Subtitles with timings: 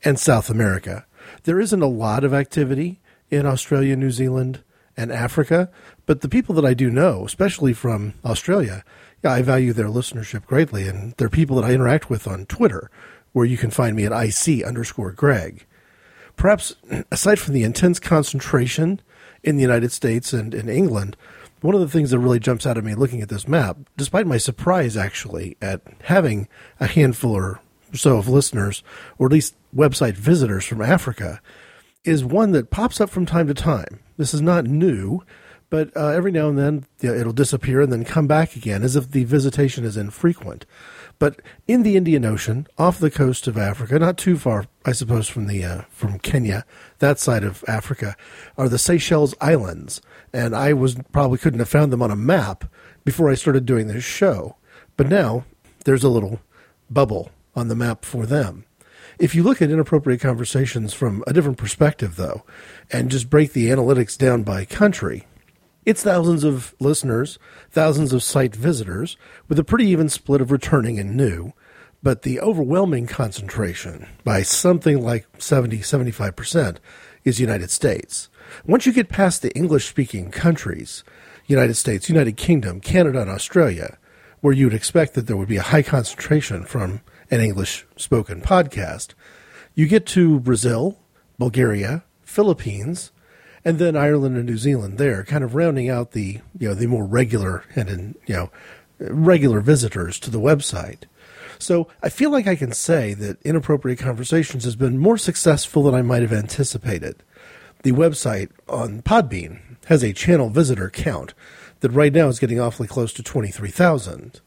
[0.03, 1.05] and South America.
[1.43, 4.63] There isn't a lot of activity in Australia, New Zealand,
[4.95, 5.71] and Africa,
[6.05, 8.83] but the people that I do know, especially from Australia,
[9.23, 12.91] yeah, I value their listenership greatly, and they're people that I interact with on Twitter,
[13.31, 15.65] where you can find me at IC underscore Greg.
[16.35, 16.75] Perhaps
[17.11, 19.01] aside from the intense concentration
[19.41, 21.17] in the United States and in England,
[21.63, 24.27] one of the things that really jumps out at me looking at this map, despite
[24.27, 27.61] my surprise actually at having a handful or
[27.93, 28.83] so of listeners,
[29.17, 31.39] or at least website visitors from Africa,
[32.03, 34.01] is one that pops up from time to time.
[34.17, 35.23] This is not new,
[35.69, 39.11] but uh, every now and then it'll disappear and then come back again as if
[39.11, 40.65] the visitation is infrequent.
[41.17, 45.29] But in the Indian Ocean, off the coast of Africa, not too far, I suppose,
[45.29, 46.65] from the uh, from Kenya,
[46.99, 48.17] that side of Africa,
[48.57, 50.01] are the Seychelles Islands,
[50.33, 52.65] and I was probably couldn't have found them on a map
[53.05, 54.55] before I started doing this show.
[54.97, 55.45] But now
[55.85, 56.39] there's a little
[56.89, 58.65] bubble on the map for them.
[59.19, 62.43] If you look at inappropriate conversations from a different perspective, though,
[62.91, 65.27] and just break the analytics down by country,
[65.85, 67.37] it's thousands of listeners,
[67.69, 71.53] thousands of site visitors, with a pretty even split of returning and new.
[72.01, 76.77] But the overwhelming concentration, by something like 70 75%,
[77.23, 78.29] is United States.
[78.65, 81.03] Once you get past the English speaking countries,
[81.47, 83.97] United States, United Kingdom, Canada, and Australia,
[84.41, 88.41] where you would expect that there would be a high concentration from an English spoken
[88.41, 89.13] podcast,
[89.75, 90.99] you get to Brazil,
[91.37, 93.11] Bulgaria, Philippines,
[93.65, 96.87] and then Ireland and New Zealand there, kind of rounding out the you know the
[96.87, 98.51] more regular and you know
[98.99, 101.03] regular visitors to the website.
[101.59, 105.95] So I feel like I can say that Inappropriate Conversations has been more successful than
[105.95, 107.23] I might have anticipated
[107.83, 111.33] the website on Podbean has a channel visitor count
[111.81, 114.39] that right now is getting awfully close to 23,000.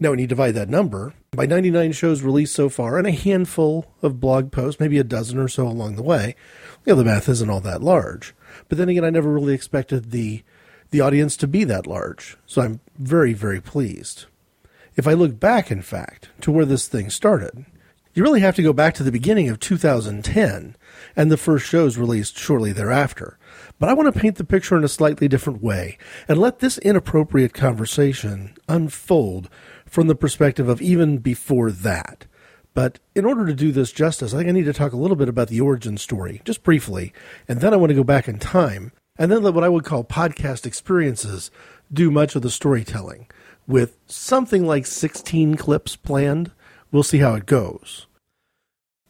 [0.00, 3.92] Now, when you divide that number by 99 shows released so far and a handful
[4.02, 6.36] of blog posts, maybe a dozen or so along the way,
[6.84, 8.34] you know, the math isn't all that large.
[8.68, 10.42] But then again, I never really expected the
[10.90, 12.36] the audience to be that large.
[12.46, 14.26] So I'm very, very pleased.
[14.94, 17.64] If I look back, in fact, to where this thing started,
[18.12, 20.76] you really have to go back to the beginning of 2010
[21.16, 23.38] and the first shows released shortly thereafter.
[23.78, 25.98] But I want to paint the picture in a slightly different way
[26.28, 29.48] and let this inappropriate conversation unfold
[29.86, 32.26] from the perspective of even before that.
[32.74, 35.16] But in order to do this justice, I think I need to talk a little
[35.16, 37.12] bit about the origin story, just briefly,
[37.46, 39.84] and then I want to go back in time and then let what I would
[39.84, 41.52] call podcast experiences
[41.92, 43.28] do much of the storytelling
[43.66, 46.50] with something like 16 clips planned.
[46.90, 48.06] We'll see how it goes.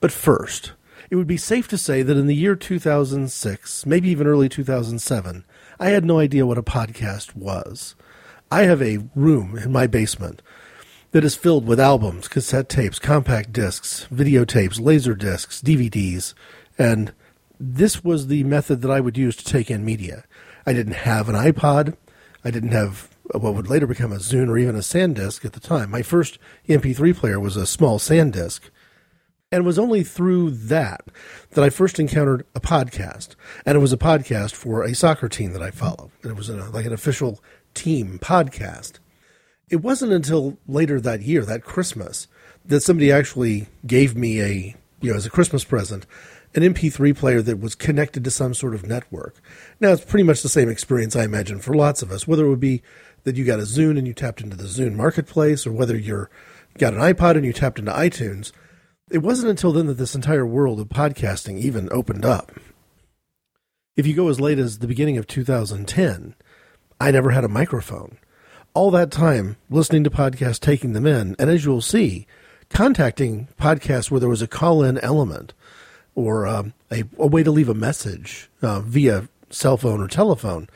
[0.00, 0.72] But first,
[1.14, 5.44] it would be safe to say that in the year 2006, maybe even early 2007,
[5.78, 7.94] I had no idea what a podcast was.
[8.50, 10.42] I have a room in my basement
[11.12, 16.34] that is filled with albums, cassette tapes, compact discs, videotapes, laser discs, DVDs,
[16.76, 17.12] and
[17.60, 20.24] this was the method that I would use to take in media.
[20.66, 21.96] I didn't have an iPod.
[22.44, 25.60] I didn't have what would later become a Zune or even a SanDisk at the
[25.60, 25.92] time.
[25.92, 28.62] My first MP3 player was a small SanDisk.
[29.52, 31.08] And it was only through that
[31.50, 33.36] that I first encountered a podcast.
[33.64, 36.10] And it was a podcast for a soccer team that I follow.
[36.22, 37.40] And it was a, like an official
[37.72, 38.98] team podcast.
[39.68, 42.26] It wasn't until later that year, that Christmas,
[42.64, 46.06] that somebody actually gave me a, you know, as a Christmas present,
[46.54, 49.36] an MP3 player that was connected to some sort of network.
[49.80, 52.50] Now, it's pretty much the same experience, I imagine, for lots of us, whether it
[52.50, 52.82] would be
[53.24, 56.30] that you got a Zune and you tapped into the Zune marketplace, or whether you're
[56.78, 58.52] got an iPod and you tapped into iTunes
[59.14, 62.50] it wasn't until then that this entire world of podcasting even opened up.
[63.96, 66.34] If you go as late as the beginning of 2010,
[67.00, 68.18] I never had a microphone.
[68.74, 72.26] All that time listening to podcasts, taking them in, and as you'll see,
[72.70, 75.54] contacting podcasts where there was a call in element
[76.16, 80.68] or um, a, a, way to leave a message uh, via cell phone or telephone.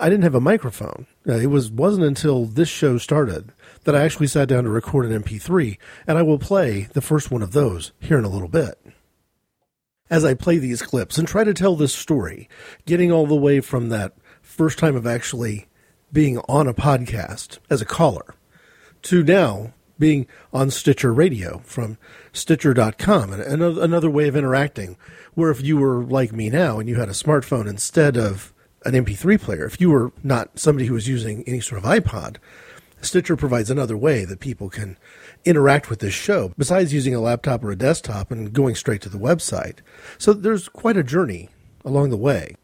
[0.00, 1.06] I didn't have a microphone.
[1.24, 3.52] It was wasn't until this show started
[3.84, 7.30] that I actually sat down to record an MP3, and I will play the first
[7.30, 8.78] one of those here in a little bit.
[10.10, 12.48] As I play these clips and try to tell this story,
[12.84, 15.68] getting all the way from that first time of actually
[16.12, 18.34] being on a podcast as a caller
[19.02, 21.98] to now being on Stitcher Radio from
[22.32, 24.96] Stitcher.com, and another, another way of interacting.
[25.34, 28.52] Where if you were like me now and you had a smartphone instead of
[28.84, 32.38] an MP3 player, if you were not somebody who was using any sort of iPod,
[33.00, 34.98] Stitcher provides another way that people can
[35.44, 39.08] interact with this show besides using a laptop or a desktop and going straight to
[39.08, 39.78] the website.
[40.18, 41.48] So there's quite a journey
[41.84, 42.56] along the way.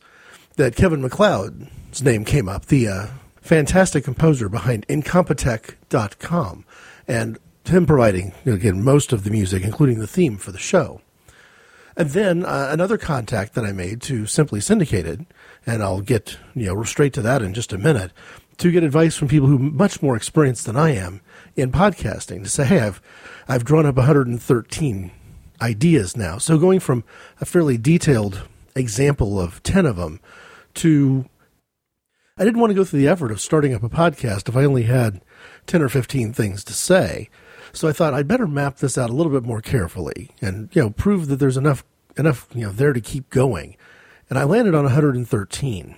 [0.55, 3.07] that Kevin MacLeod's name came up, the uh,
[3.41, 6.65] fantastic composer behind Incompetech.com,
[7.07, 10.57] and him providing, you know, again, most of the music, including the theme for the
[10.57, 11.01] show.
[11.95, 15.25] And then uh, another contact that I made to Simply Syndicated,
[15.65, 18.11] and I'll get you know straight to that in just a minute,
[18.57, 21.21] to get advice from people who are much more experienced than I am
[21.55, 22.43] in podcasting.
[22.43, 23.01] To say, hey, I've
[23.47, 25.11] I've drawn up 113
[25.61, 26.39] ideas now.
[26.39, 27.03] So going from
[27.39, 28.41] a fairly detailed
[28.75, 30.19] example of 10 of them
[30.75, 31.29] to
[32.35, 34.65] I didn't want to go through the effort of starting up a podcast if I
[34.65, 35.21] only had
[35.67, 37.29] 10 or 15 things to say.
[37.73, 40.81] So I thought I'd better map this out a little bit more carefully and, you
[40.81, 41.83] know, prove that there's enough,
[42.17, 43.77] enough, you know, there to keep going.
[44.29, 45.95] And I landed on 113.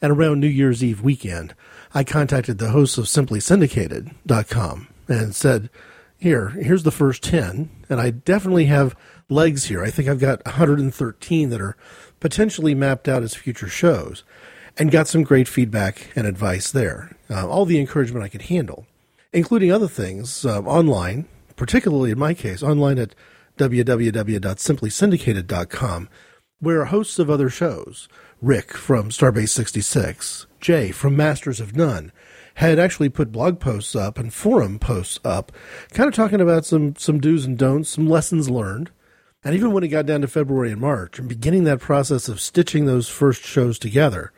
[0.00, 1.54] And around New Year's Eve weekend,
[1.92, 5.70] I contacted the hosts of simplysyndicated.com and said,
[6.16, 7.70] here, here's the first 10.
[7.88, 8.96] And I definitely have
[9.28, 9.82] legs here.
[9.82, 11.76] I think I've got 113 that are
[12.20, 14.24] potentially mapped out as future shows
[14.76, 17.16] and got some great feedback and advice there.
[17.30, 18.86] Uh, all the encouragement I could handle,
[19.32, 21.26] including other things uh, online,
[21.56, 23.14] particularly in my case, online at
[23.58, 26.08] www.simplysyndicated.com,
[26.60, 28.08] where hosts of other shows,
[28.40, 32.12] Rick from Starbase 66, Jay from Masters of None,
[32.54, 35.52] had actually put blog posts up and forum posts up,
[35.92, 38.90] kind of talking about some some do's and don'ts, some lessons learned,
[39.44, 42.40] and even when it got down to February and March and beginning that process of
[42.40, 44.32] stitching those first shows together,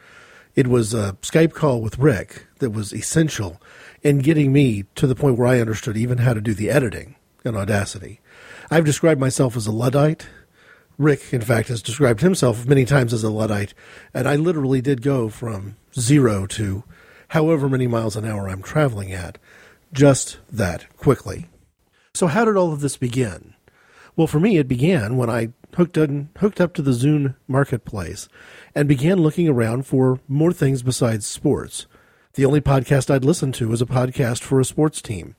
[0.54, 3.60] it was a Skype call with Rick that was essential
[4.02, 7.16] in getting me to the point where I understood even how to do the editing
[7.44, 8.20] in Audacity.
[8.70, 10.26] I've described myself as a Luddite.
[10.98, 13.72] Rick, in fact, has described himself many times as a Luddite,
[14.12, 16.84] and I literally did go from zero to
[17.28, 19.38] however many miles an hour I'm traveling at,
[19.94, 21.46] just that quickly.
[22.12, 23.54] So, how did all of this begin?
[24.20, 28.28] Well, for me, it began when I hooked hooked up to the Zune marketplace
[28.74, 31.86] and began looking around for more things besides sports.
[32.34, 35.36] The only podcast I'd listened to was a podcast for a sports team,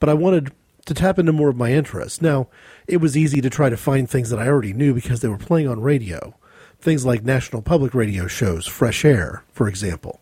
[0.00, 0.50] but I wanted
[0.86, 2.20] to tap into more of my interests.
[2.20, 2.48] Now,
[2.88, 5.38] it was easy to try to find things that I already knew because they were
[5.38, 6.34] playing on radio.
[6.80, 10.20] Things like national public radio shows, Fresh Air, for example.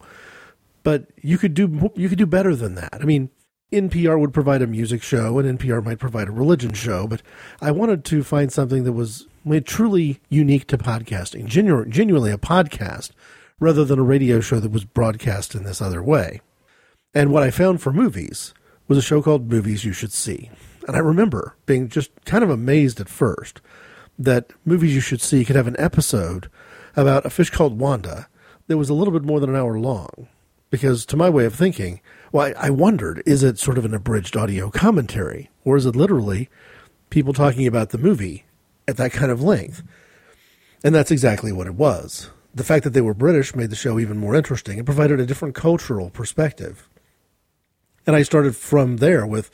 [0.82, 2.98] But you could do you could do better than that.
[3.00, 3.30] I mean,
[3.72, 7.22] NPR would provide a music show and NPR might provide a religion show, but
[7.60, 9.26] I wanted to find something that was
[9.64, 13.10] truly unique to podcasting, genu- genuinely a podcast,
[13.58, 16.40] rather than a radio show that was broadcast in this other way.
[17.14, 18.54] And what I found for movies
[18.88, 20.50] was a show called Movies You Should See.
[20.86, 23.60] And I remember being just kind of amazed at first
[24.18, 26.50] that Movies You Should See could have an episode
[26.96, 28.28] about a fish called Wanda
[28.66, 30.28] that was a little bit more than an hour long.
[30.70, 32.00] Because to my way of thinking,
[32.32, 35.94] Well, I, I wondered, is it sort of an abridged audio commentary, or is it
[35.94, 36.48] literally
[37.10, 38.46] people talking about the movie
[38.88, 39.82] at that kind of length?
[40.82, 42.30] And that's exactly what it was.
[42.54, 45.26] The fact that they were British made the show even more interesting and provided a
[45.26, 46.88] different cultural perspective.
[48.06, 49.50] And I started from there with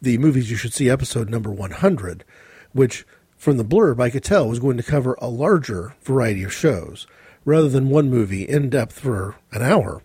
[0.00, 2.24] the movies you should see episode number 100,
[2.72, 6.52] which from the blurb I could tell was going to cover a larger variety of
[6.52, 7.06] shows.
[7.44, 10.02] Rather than one movie in depth for an hour,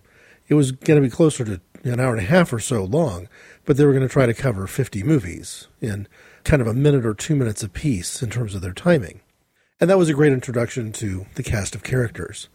[0.48, 3.28] it was going to be closer to an hour and a half or so long,
[3.64, 6.08] but they were going to try to cover 50 movies in
[6.44, 9.20] kind of a minute or two minutes apiece in terms of their timing.
[9.80, 12.48] And that was a great introduction to the cast of characters.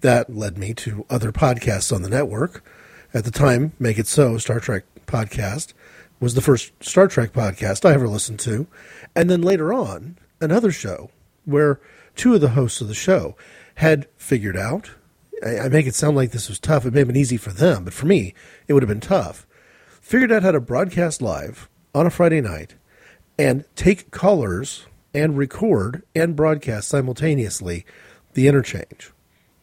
[0.00, 2.64] That led me to other podcasts on the network.
[3.12, 5.72] At the time, Make It So, Star Trek podcast,
[6.20, 8.66] was the first Star Trek podcast I ever listened to.
[9.14, 11.10] And then later on, another show
[11.44, 11.80] where
[12.16, 13.36] two of the hosts of the show
[13.76, 14.90] had figured out.
[15.44, 16.86] I, I make it sound like this was tough.
[16.86, 18.34] It may have been easy for them, but for me,
[18.66, 19.46] it would have been tough.
[20.00, 22.74] Figured out how to broadcast live on a Friday night
[23.38, 27.86] and take callers and record and broadcast simultaneously
[28.34, 29.12] the interchange.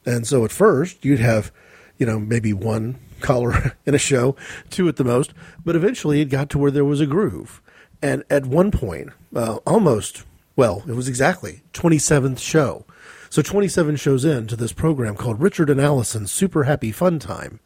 [0.04, 1.52] And so at first, you'd have,
[1.98, 4.36] you know, maybe one caller in a show,
[4.70, 5.32] two at the most,
[5.64, 7.62] but eventually it got to where there was a groove.
[8.00, 10.24] And at one point, uh, almost,
[10.56, 12.84] well, it was exactly 27th show.
[13.32, 17.60] So 27 shows in to this program called Richard and Allison's Super Happy Fun Time,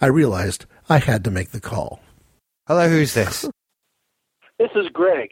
[0.00, 2.00] I realized I had to make the call.
[2.66, 3.48] Hello, who's this?
[4.58, 5.28] This is Greg.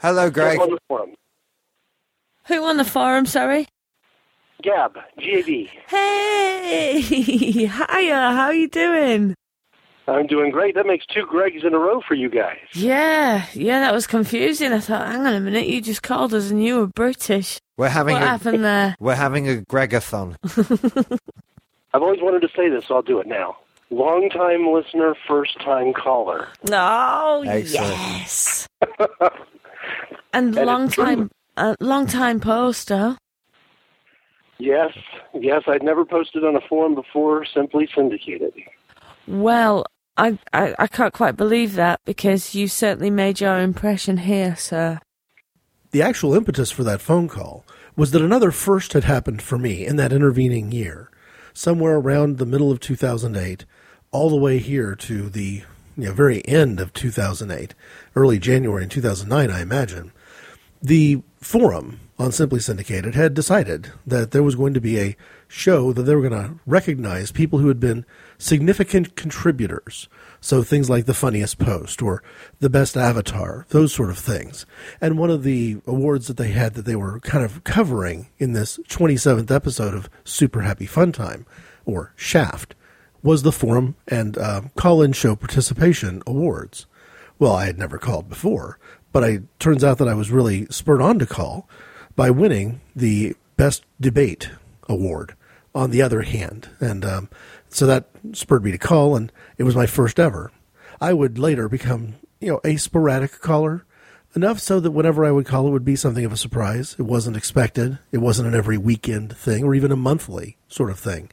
[0.00, 0.56] Hello, Greg.
[0.56, 1.14] Who On the forum.
[2.46, 3.66] Who on the forum, sorry?
[4.62, 5.68] Gab, G-A-B.
[5.88, 7.00] Hey!
[7.00, 9.34] Hiya, how you doing?
[10.08, 10.74] I'm doing great.
[10.74, 12.58] That makes two Gregs in a row for you guys.
[12.72, 14.72] Yeah, yeah, that was confusing.
[14.72, 17.58] I thought, hang on a minute, you just called us and you were British.
[17.76, 18.96] We're having What a happened there?
[19.00, 20.34] we're having a Gregathon.
[21.94, 23.56] I've always wanted to say this, so I'll do it now.
[23.90, 26.48] Long time listener, first time caller.
[26.68, 27.90] No, Excellent.
[27.90, 28.66] yes.
[30.32, 33.16] and And long time, uh, long time poster.
[34.58, 34.96] Yes,
[35.34, 38.54] yes, I'd never posted on a forum before, simply syndicated.
[39.26, 39.84] Well,
[40.16, 45.00] I, I, I can't quite believe that because you certainly made your impression here, sir.
[45.90, 47.64] The actual impetus for that phone call
[47.96, 51.10] was that another first had happened for me in that intervening year,
[51.52, 53.64] somewhere around the middle of 2008,
[54.10, 55.62] all the way here to the
[55.96, 57.74] you know, very end of 2008,
[58.16, 60.12] early January in 2009, I imagine.
[60.80, 65.16] The forum on Simply Syndicated had decided that there was going to be a
[65.48, 68.06] show that they were going to recognize people who had been
[68.42, 70.08] significant contributors.
[70.40, 72.24] So things like the funniest post or
[72.58, 74.66] the best avatar, those sort of things.
[75.00, 78.52] And one of the awards that they had that they were kind of covering in
[78.52, 81.46] this 27th episode of Super Happy Fun Time,
[81.86, 82.74] or Shaft,
[83.22, 86.86] was the forum and uh, call-in show participation awards.
[87.38, 88.80] Well, I had never called before,
[89.12, 91.68] but it turns out that I was really spurred on to call
[92.16, 94.50] by winning the Best Debate
[94.88, 95.36] Award
[95.74, 96.68] on the other hand.
[96.80, 97.28] And um,
[97.74, 100.50] so that spurred me to call, and it was my first ever.
[101.00, 103.84] I would later become, you know, a sporadic caller,
[104.34, 106.96] enough so that whenever I would call, it would be something of a surprise.
[106.98, 107.98] It wasn't expected.
[108.10, 111.30] It wasn't an every weekend thing or even a monthly sort of thing.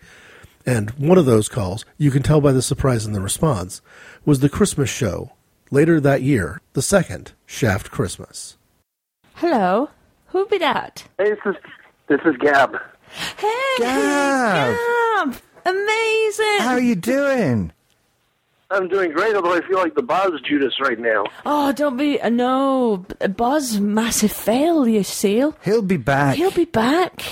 [0.65, 3.81] And one of those calls, you can tell by the surprise in the response,
[4.25, 5.31] was the Christmas show
[5.71, 8.57] later that year, the second Shaft Christmas.
[9.35, 9.89] Hello,
[10.27, 11.05] who be that?
[11.17, 11.55] Hey, this is
[12.07, 12.77] this is Gab.
[13.37, 14.75] Hey, Gab.
[14.75, 15.41] Gab!
[15.69, 16.59] Amazing!
[16.59, 17.71] How are you doing?
[18.71, 21.25] I'm doing great, although I feel like the Boz Judas right now.
[21.45, 22.21] Oh, don't be.
[22.21, 25.55] Uh, no, B- Buzz, massive fail, you seal.
[25.63, 26.35] He'll be back.
[26.35, 27.23] He'll be back.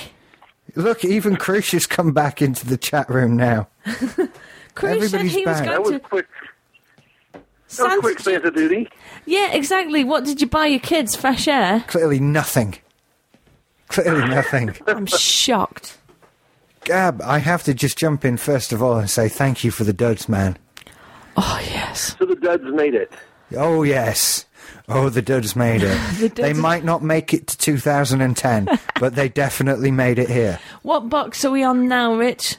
[0.74, 3.68] Look, even Crucius come back into the chat room now.
[3.84, 4.26] Chris
[5.10, 5.64] said Everybody's he was back.
[5.66, 6.00] That going was to.
[6.00, 6.26] quick.
[7.32, 7.42] That
[7.88, 8.88] was quick Santa duty.
[9.26, 10.02] Yeah, exactly.
[10.04, 11.14] What did you buy your kids?
[11.16, 11.84] Fresh air?
[11.88, 12.76] Clearly nothing.
[13.88, 14.74] Clearly nothing.
[14.86, 15.98] I'm shocked.
[16.84, 19.84] Gab, I have to just jump in first of all and say thank you for
[19.84, 20.56] the duds, man.
[21.36, 22.16] Oh, yes.
[22.18, 23.12] So the duds made it.
[23.56, 24.44] Oh yes.
[24.88, 25.98] Oh, the duds made it.
[26.18, 28.68] The they might not make it to 2010,
[29.00, 30.58] but they definitely made it here.
[30.82, 32.56] What box are we on now, Rich?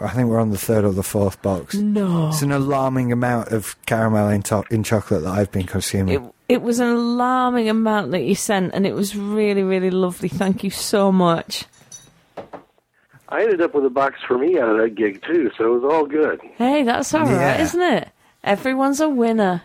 [0.00, 1.74] I think we're on the third or the fourth box.
[1.74, 2.28] No.
[2.28, 6.14] It's an alarming amount of caramel in, to- in chocolate that I've been consuming.
[6.14, 10.28] It, it was an alarming amount that you sent, and it was really, really lovely.
[10.28, 11.64] Thank you so much.
[13.28, 15.80] I ended up with a box for me out of that gig too, so it
[15.80, 16.40] was all good.
[16.56, 17.62] Hey, that's all right, Yeah.
[17.62, 18.08] isn't it?
[18.44, 19.62] Everyone's a winner.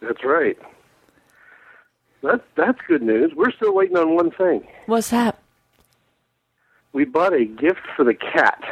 [0.00, 0.58] That's right.
[2.22, 3.32] That that's good news.
[3.34, 4.66] We're still waiting on one thing.
[4.86, 5.38] What's that?
[6.92, 8.62] We bought a gift for the cat,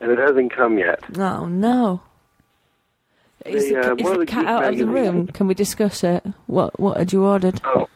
[0.00, 1.00] and it hasn't come yet.
[1.18, 2.02] Oh, no.
[3.46, 5.26] Is They, the, uh, is the the cat geek out of the room?
[5.28, 6.24] Can we discuss it?
[6.46, 7.60] What What had you ordered?
[7.64, 7.88] Oh.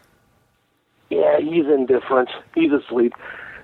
[1.11, 2.31] Yeah, he's indifferent.
[2.55, 3.13] He's asleep.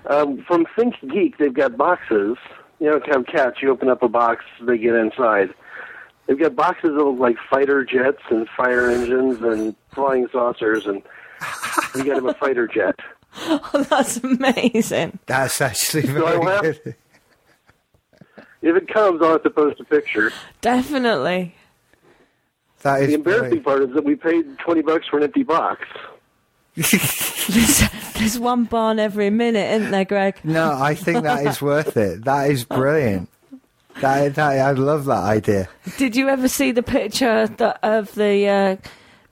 [0.09, 2.35] Um, from Think Geek, they've got boxes.
[2.79, 3.57] You know, have cats.
[3.61, 5.53] You open up a box, they get inside.
[6.27, 11.01] They've got boxes of like fighter jets and fire engines and flying saucers, and
[11.95, 12.95] you got him a fighter jet.
[13.47, 15.19] Oh, that's amazing.
[15.27, 16.95] That's actually So I very laugh- good.
[18.61, 20.31] If it comes, I'll have to post a picture.
[20.61, 21.55] Definitely.
[22.81, 23.65] That is The embarrassing brilliant.
[23.65, 25.85] part is that we paid twenty bucks for an empty box.
[27.49, 27.83] There's,
[28.13, 30.39] there's one barn every minute, isn't there, Greg?
[30.43, 32.23] No, I think that is worth it.
[32.23, 33.29] That is brilliant.
[34.01, 35.67] That, that I love that idea.
[35.97, 38.75] Did you ever see the picture that, of the uh,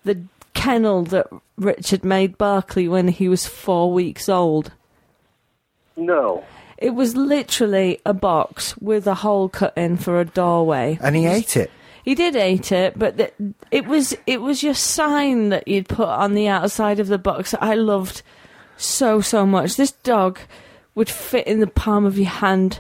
[0.03, 0.21] the
[0.53, 1.27] kennel that
[1.57, 4.73] Richard made Barkley when he was four weeks old?
[5.95, 6.43] No.
[6.77, 10.99] It was literally a box with a hole cut in for a doorway.
[11.01, 11.71] And he ate it.
[12.07, 13.33] He did eat it, but th-
[13.69, 17.51] it was it was your sign that you'd put on the outside of the box
[17.51, 18.21] that I loved
[18.77, 19.75] so so much.
[19.75, 20.39] This dog
[20.95, 22.79] would fit in the palm of your hand,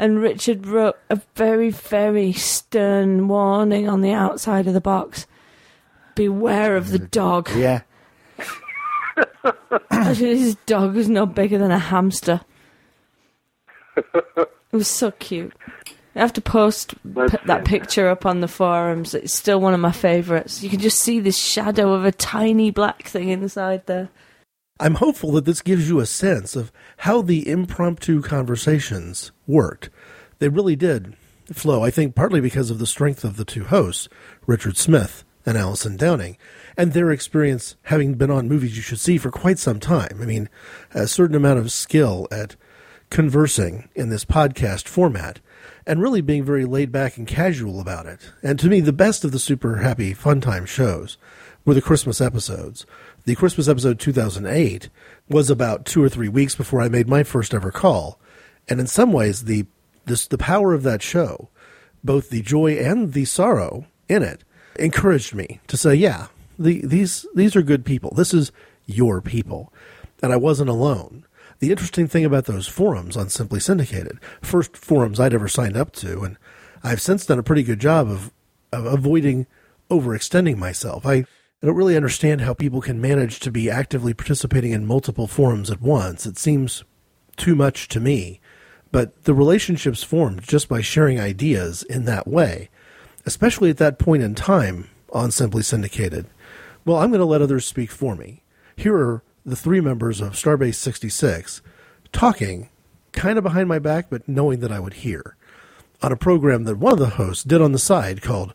[0.00, 5.28] and Richard wrote a very very stern warning on the outside of the box:
[6.16, 7.82] "Beware of the dog." Yeah.
[10.12, 12.40] His dog was no bigger than a hamster.
[13.96, 15.52] It was so cute.
[16.16, 19.14] I have to post p- that picture up on the forums.
[19.14, 20.62] It's still one of my favourites.
[20.62, 24.08] You can just see this shadow of a tiny black thing inside there.
[24.80, 29.90] I'm hopeful that this gives you a sense of how the impromptu conversations worked.
[30.38, 31.14] They really did
[31.52, 34.08] flow, I think, partly because of the strength of the two hosts,
[34.46, 36.36] Richard Smith and Allison Downing,
[36.76, 40.18] and their experience having been on movies you should see for quite some time.
[40.20, 40.48] I mean,
[40.92, 42.56] a certain amount of skill at
[43.10, 45.40] conversing in this podcast format
[45.86, 48.20] and really being very laid back and casual about it.
[48.42, 51.16] And to me, the best of the super happy fun time shows
[51.64, 52.86] were the Christmas episodes.
[53.24, 54.88] The Christmas episode 2008
[55.28, 58.20] was about two or three weeks before I made my first ever call.
[58.68, 59.66] And in some ways, the,
[60.04, 61.48] this, the power of that show,
[62.02, 64.42] both the joy and the sorrow in it,
[64.78, 68.12] encouraged me to say, yeah, the, these, these are good people.
[68.14, 68.52] This is
[68.86, 69.72] your people.
[70.22, 71.25] And I wasn't alone.
[71.58, 75.92] The interesting thing about those forums on Simply Syndicated, first forums I'd ever signed up
[75.94, 76.36] to, and
[76.82, 78.30] I've since done a pretty good job of,
[78.72, 79.46] of avoiding
[79.90, 81.06] overextending myself.
[81.06, 81.24] I, I
[81.66, 85.80] don't really understand how people can manage to be actively participating in multiple forums at
[85.80, 86.26] once.
[86.26, 86.84] It seems
[87.36, 88.40] too much to me.
[88.92, 92.70] But the relationships formed just by sharing ideas in that way,
[93.24, 96.26] especially at that point in time on Simply Syndicated.
[96.84, 98.42] Well, I'm going to let others speak for me.
[98.76, 101.62] Here are the three members of Starbase 66
[102.12, 102.68] talking
[103.12, 105.36] kind of behind my back, but knowing that I would hear
[106.02, 108.52] on a program that one of the hosts did on the side called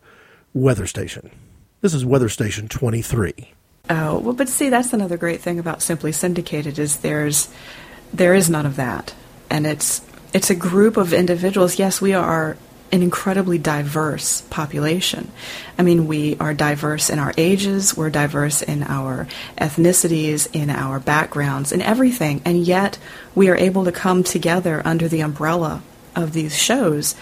[0.52, 1.30] Weather Station.
[1.80, 3.54] This is Weather Station 23.
[3.90, 7.48] Oh, well, but see, that's another great thing about Simply Syndicated is there's
[8.12, 9.14] there is none of that,
[9.50, 10.02] and it's
[10.32, 11.78] it's a group of individuals.
[11.78, 12.56] Yes, we are
[12.92, 15.32] an incredibly diverse population.
[15.78, 19.26] I mean, we are diverse in our ages, we're diverse in our
[19.56, 22.98] ethnicities, in our backgrounds, in everything, and yet
[23.34, 25.82] we are able to come together under the umbrella
[26.14, 27.14] of these shows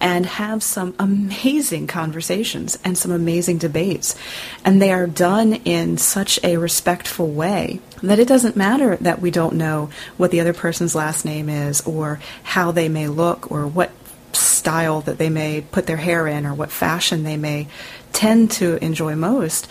[0.00, 4.14] and have some amazing conversations and some amazing debates.
[4.62, 9.30] And they are done in such a respectful way that it doesn't matter that we
[9.30, 13.66] don't know what the other person's last name is or how they may look or
[13.66, 13.90] what
[14.34, 17.68] style that they may put their hair in or what fashion they may
[18.12, 19.68] tend to enjoy most.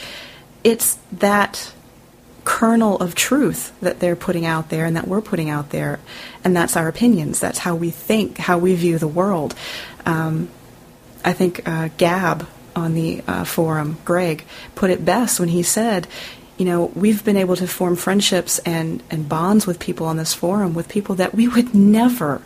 [0.64, 1.74] It's that
[2.46, 6.00] kernel of truth that they're putting out there and that we're putting out there,
[6.44, 7.40] and that's our opinions.
[7.40, 9.56] That's how we think, how we view the world.
[10.06, 10.50] Um,
[11.24, 14.44] I think uh, Gab on the uh, forum, Greg,
[14.76, 16.08] put it best when he said,
[16.58, 20.34] you know, we've been able to form friendships and, and bonds with people on this
[20.34, 22.42] forum, with people that we would never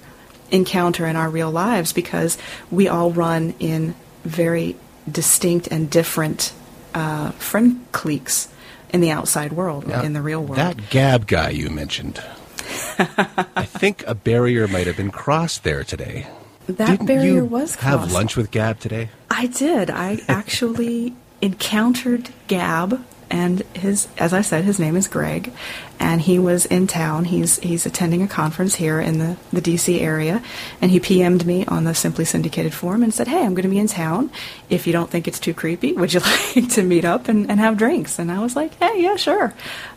[0.52, 2.38] encounter in our real lives because
[2.72, 4.76] we all run in very
[5.10, 6.54] distinct and different
[6.94, 8.50] uh, friend cliques
[8.90, 10.58] in the outside world, Now, in the real world.
[10.58, 12.22] That Gab guy you mentioned.
[13.00, 16.28] I think a barrier might have been crossed there today.
[16.68, 19.10] That Didn't barrier you was have lunch with Gab today?
[19.30, 19.90] I did.
[19.90, 25.52] I actually encountered Gab and his as I said, his name is Greg,
[26.00, 27.26] and he was in town.
[27.26, 30.44] He's he's attending a conference here in the, the DC area,
[30.82, 33.80] and he PM'd me on the Simply Syndicated forum and said, Hey, I'm gonna be
[33.80, 34.30] in town.
[34.70, 36.20] If you don't think it's too creepy, would you
[36.56, 38.20] like to meet up and, and have drinks?
[38.20, 39.54] And I was like, Hey, yeah, sure.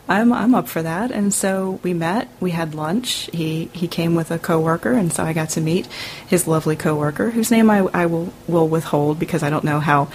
[0.08, 1.12] I'm I'm up for that.
[1.12, 2.28] And so we met.
[2.40, 3.30] We had lunch.
[3.32, 5.86] He he came with a coworker, and so I got to meet
[6.26, 10.08] his lovely coworker, whose name I, I will will withhold because I don't know how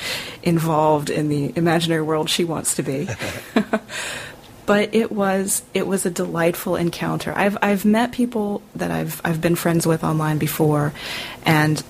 [0.43, 3.07] involved in the imaginary world she wants to be.
[4.65, 7.33] but it was it was a delightful encounter.
[7.35, 10.93] I've I've met people that I've I've been friends with online before,
[11.45, 11.81] and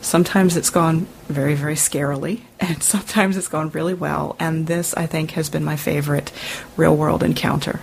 [0.00, 4.36] sometimes it's gone very very scarily, and sometimes it's gone really well.
[4.38, 6.32] And this I think has been my favorite
[6.76, 7.80] real world encounter.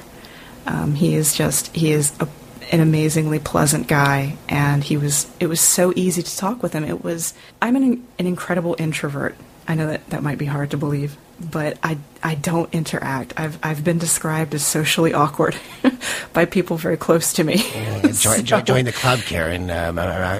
[0.66, 2.28] Um, he is just he is a,
[2.72, 6.84] an amazingly pleasant guy, and he was it was so easy to talk with him.
[6.84, 9.36] It was I'm an an incredible introvert.
[9.68, 13.34] I know that that might be hard to believe, but I, I don't interact.
[13.38, 15.56] I've, I've been described as socially awkward
[16.34, 17.56] by people very close to me.
[17.56, 19.70] Uh, join, So- join, join the club, Karen.
[19.70, 20.40] Um, I,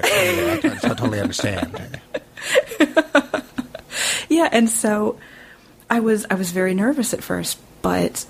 [0.56, 2.00] I, totally understand.
[4.28, 5.18] Yeah, and so
[5.88, 8.26] I was I was very nervous at first, but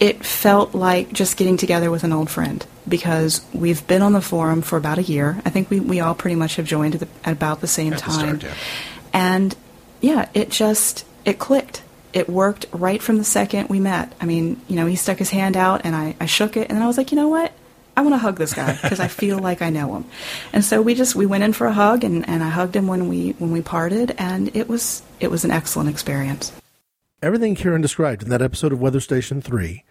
[0.00, 4.20] it felt like just getting together with an old friend because we've been on the
[4.20, 5.40] forum for about a year.
[5.44, 7.92] I think we, we all pretty much have joined at, the, at about the same
[7.92, 8.40] At the time.
[8.40, 8.54] start, yeah.
[9.12, 9.56] And
[10.00, 11.82] yeah, it just it clicked.
[12.14, 14.12] It worked right from the second we met.
[14.20, 16.76] I mean, you know, he stuck his hand out and I, I shook it and
[16.76, 17.52] then I was like, you know what?
[17.96, 20.04] I want to hug this guy because I feel like I know him.
[20.52, 22.86] And so we just we went in for a hug and, and I hugged him
[22.86, 26.52] when we when we parted and it was it was an excellent experience.
[27.22, 29.82] Everything Kieran described in that episode of Weather Station 3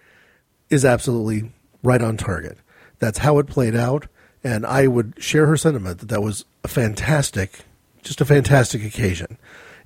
[0.70, 2.58] is absolutely right on target.
[3.00, 4.08] That's how it played out,
[4.44, 7.62] and I would share her sentiment that that was a fantastic,
[8.02, 9.38] just a fantastic occasion.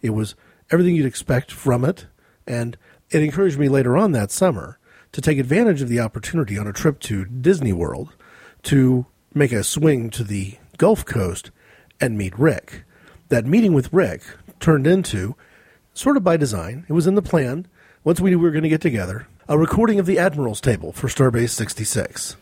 [0.02, 0.36] It was
[0.72, 2.06] everything you'd expect from it,
[2.48, 2.78] and
[3.10, 4.80] it encouraged me later on that summer
[5.12, 8.14] to take advantage of the opportunity on a trip to Disney World
[8.64, 11.52] to make a swing to the Gulf Coast
[12.00, 12.84] and meet Rick.
[13.30, 14.24] That meeting with Rick
[14.60, 15.36] turned into
[15.94, 16.86] sort of by design.
[16.88, 17.68] It was in the plan.
[18.04, 20.92] Once we knew we were going to get together, a recording of the Admiral's table
[20.92, 22.36] for Starbase 66.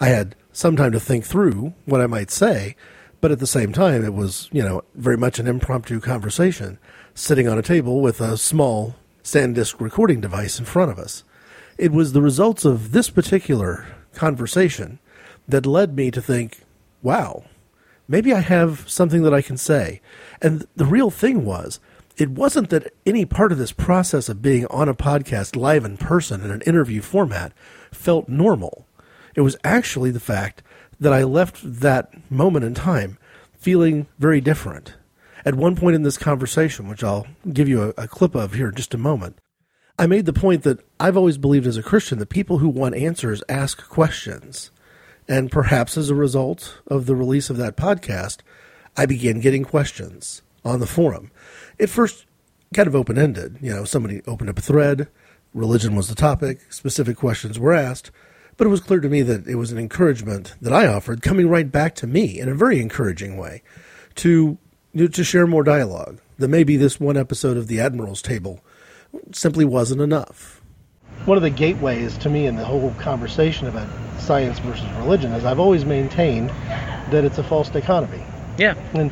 [0.00, 2.76] I had some time to think through what I might say,
[3.20, 6.78] but at the same time, it was, you know, very much an impromptu conversation,
[7.14, 8.94] sitting on a table with a small
[9.28, 11.22] SanDisk recording device in front of us.
[11.76, 15.00] It was the results of this particular conversation
[15.46, 16.60] that led me to think,
[17.02, 17.44] wow,
[18.08, 20.00] maybe I have something that I can say.
[20.40, 21.78] And the real thing was,
[22.16, 25.98] it wasn't that any part of this process of being on a podcast live in
[25.98, 27.52] person in an interview format
[27.92, 28.86] felt normal.
[29.34, 30.62] It was actually the fact
[30.98, 33.18] that I left that moment in time
[33.58, 34.94] feeling very different.
[35.44, 38.68] At one point in this conversation, which I'll give you a, a clip of here
[38.68, 39.38] in just a moment,
[39.98, 42.94] I made the point that I've always believed as a Christian that people who want
[42.94, 44.70] answers ask questions.
[45.26, 48.38] And perhaps as a result of the release of that podcast,
[48.96, 51.30] I began getting questions on the forum.
[51.78, 52.26] It first
[52.74, 53.58] kind of open ended.
[53.60, 55.08] You know, somebody opened up a thread,
[55.54, 58.10] religion was the topic, specific questions were asked,
[58.56, 61.48] but it was clear to me that it was an encouragement that I offered coming
[61.48, 63.62] right back to me in a very encouraging way
[64.16, 64.58] to
[64.96, 66.18] to share more dialogue.
[66.38, 68.60] That maybe this one episode of the Admiral's Table
[69.32, 70.60] simply wasn't enough.
[71.24, 73.88] One of the gateways to me in the whole conversation about
[74.20, 76.50] science versus religion is I've always maintained
[77.10, 78.22] that it's a false dichotomy.
[78.56, 78.74] Yeah.
[78.94, 79.10] And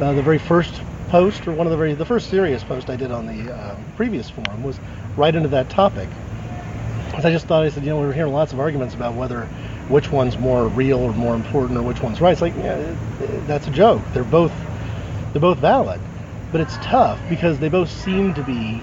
[0.00, 2.96] uh, the very first post, or one of the very the first serious post I
[2.96, 4.78] did on the uh, previous forum was
[5.16, 6.08] right into that topic.
[7.10, 9.14] 'Cause I just thought I said, you know, we were hearing lots of arguments about
[9.14, 9.46] whether
[9.88, 12.32] which one's more real or more important or which one's right.
[12.32, 12.94] It's like, yeah,
[13.48, 14.02] that's a joke.
[14.12, 14.52] They're both
[15.32, 16.00] they're both valid,
[16.52, 18.80] but it's tough because they both seem to be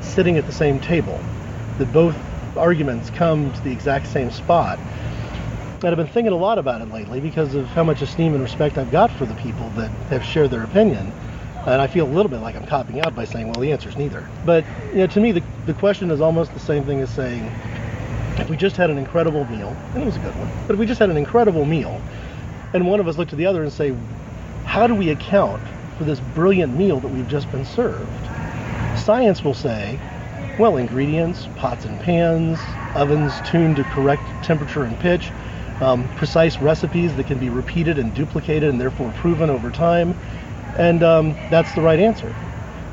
[0.00, 1.20] sitting at the same table.
[1.78, 2.16] That both
[2.56, 4.78] arguments come to the exact same spot.
[5.82, 8.42] And I've been thinking a lot about it lately because of how much esteem and
[8.42, 11.12] respect I've got for the people that have shared their opinion.
[11.66, 13.88] And I feel a little bit like I'm copping out by saying, well, the answer
[13.88, 14.26] is neither.
[14.44, 17.44] But you know, to me, the, the question is almost the same thing as saying,
[18.38, 20.78] if we just had an incredible meal, and it was a good one, but if
[20.78, 22.00] we just had an incredible meal,
[22.72, 23.92] and one of us looked to the other and say,
[24.66, 25.62] how do we account
[25.96, 28.26] for this brilliant meal that we've just been served?
[28.98, 29.98] Science will say,
[30.58, 32.58] well, ingredients, pots and pans,
[32.94, 35.30] ovens tuned to correct temperature and pitch,
[35.80, 40.14] um, precise recipes that can be repeated and duplicated and therefore proven over time,
[40.78, 42.34] and um, that's the right answer.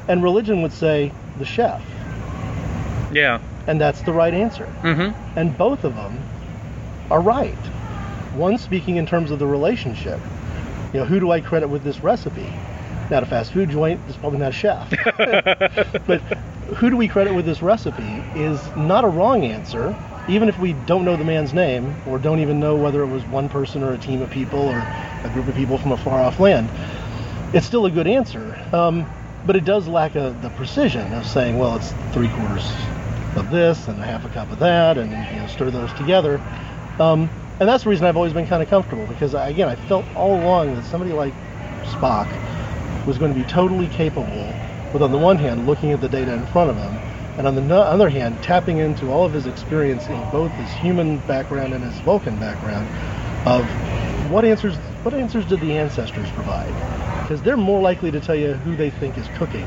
[0.07, 1.81] And religion would say the chef,
[3.13, 3.39] Yeah.
[3.67, 4.65] and that's the right answer.
[4.81, 5.39] Mm-hmm.
[5.39, 6.17] And both of them
[7.09, 7.53] are right.
[8.35, 10.19] One speaking in terms of the relationship.
[10.93, 12.47] You know, who do I credit with this recipe?
[13.09, 14.89] Not a fast food joint, it's probably not a chef.
[16.07, 16.21] but
[16.77, 19.95] who do we credit with this recipe is not a wrong answer,
[20.29, 23.23] even if we don't know the man's name or don't even know whether it was
[23.25, 24.77] one person or a team of people or
[25.23, 26.69] a group of people from a far off land.
[27.53, 29.05] It's still a good answer, um,
[29.47, 32.71] but it does lack a, the precision of saying, well, it's three quarters
[33.35, 36.39] of this and a half a cup of that, and you know, stir those together.
[36.99, 37.29] Um,
[37.59, 40.05] and that's the reason I've always been kind of comfortable because, uh, again, I felt
[40.15, 41.33] all along that somebody like
[41.83, 42.27] Spock
[43.05, 44.53] was going to be totally capable
[44.91, 46.95] with, on the one hand, looking at the data in front of him,
[47.37, 50.69] and on the no- other hand, tapping into all of his experience in both his
[50.71, 52.87] human background and his Vulcan background
[53.47, 53.65] of
[54.31, 56.71] what answers what answers did the ancestors provide?
[57.23, 59.65] Because they're more likely to tell you who they think is cooking,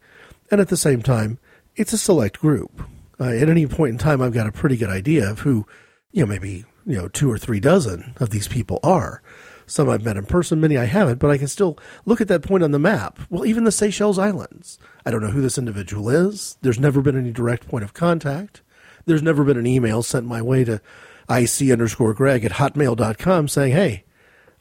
[0.51, 1.39] and at the same time,
[1.77, 2.83] it's a select group.
[3.19, 5.67] Uh, at any point in time, I've got a pretty good idea of who,
[6.13, 9.23] you know, maybe you know two or three dozen of these people are.
[9.67, 12.43] Some I've met in person, many I haven't, but I can still look at that
[12.43, 13.21] point on the map.
[13.31, 14.81] Well, even the Seychelles Islands.
[15.07, 16.59] I don't know who this individual is.
[16.63, 18.63] There's never been any direct point of contact.
[19.07, 20.81] There's never been an email sent my way to
[21.31, 24.05] ic underscore greg at hotmail.com saying, hey,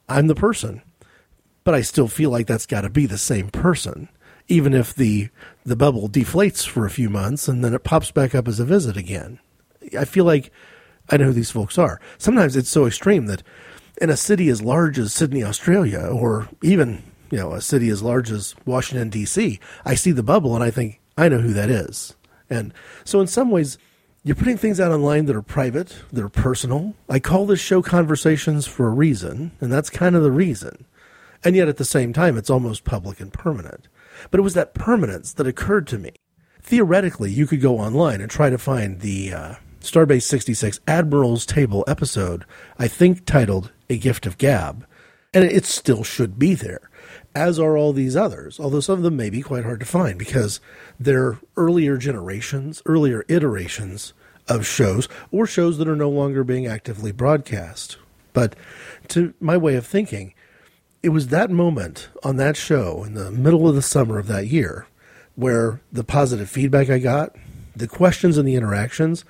[0.10, 0.82] I'm the person.
[1.64, 4.10] But I still feel like that's got to be the same person,
[4.48, 5.30] even if the
[5.66, 8.66] the bubble deflates for a few months and then it pops back up as a
[8.66, 9.40] visit again.
[9.98, 10.52] I feel like
[11.10, 12.00] I know who these folks are.
[12.18, 13.44] Sometimes it's so extreme that
[14.02, 18.02] in a city as large as Sydney, Australia, or even you know a city as
[18.02, 21.70] large as Washington D.C., I see the bubble and I think I know who that
[21.70, 22.16] is.
[22.50, 23.78] And so, in some ways,
[24.30, 26.94] you're putting things out online that are private, that are personal.
[27.10, 30.86] I call this show conversations for a reason, and that's kind of the reason.
[31.44, 33.88] And yet, at the same time, it's almost public and permanent.
[34.30, 36.12] But it was that permanence that occurred to me.
[36.62, 41.84] Theoretically, you could go online and try to find the uh, Starbase 66 Admiral's Table
[41.88, 42.46] episode,
[42.78, 44.86] I think titled A Gift of Gab,
[45.34, 46.92] and it still should be there,
[47.34, 50.20] as are all these others, although some of them may be quite hard to find
[50.20, 50.62] because
[51.00, 54.14] they're earlier generations, earlier iterations
[54.50, 57.98] of shows, or shows that are no longer being actively broadcast.
[58.34, 58.56] But
[59.10, 60.34] to my way of thinking,
[61.02, 64.48] it was that moment on that show in the middle of the summer of that
[64.48, 64.88] year
[65.36, 67.36] where the positive feedback I got,
[67.76, 69.24] the questions and the interactions,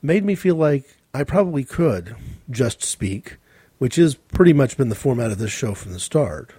[0.00, 2.14] made me feel like I probably could
[2.48, 3.38] just speak,
[3.78, 6.52] which has pretty much been the format of this show from the start.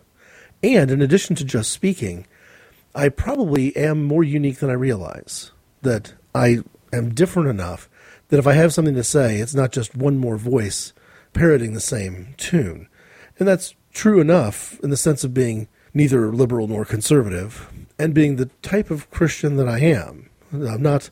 [0.62, 2.28] And in addition to just speaking,
[2.94, 5.52] I probably am more unique than I realize.
[5.82, 7.90] That I am different enough
[8.30, 10.94] that if I have something to say, it's not just one more voice
[11.34, 12.88] parroting the same tune.
[13.38, 18.36] And that's true enough in the sense of being neither liberal nor conservative and being
[18.36, 20.30] the type of Christian that I am.
[20.54, 21.10] I'm not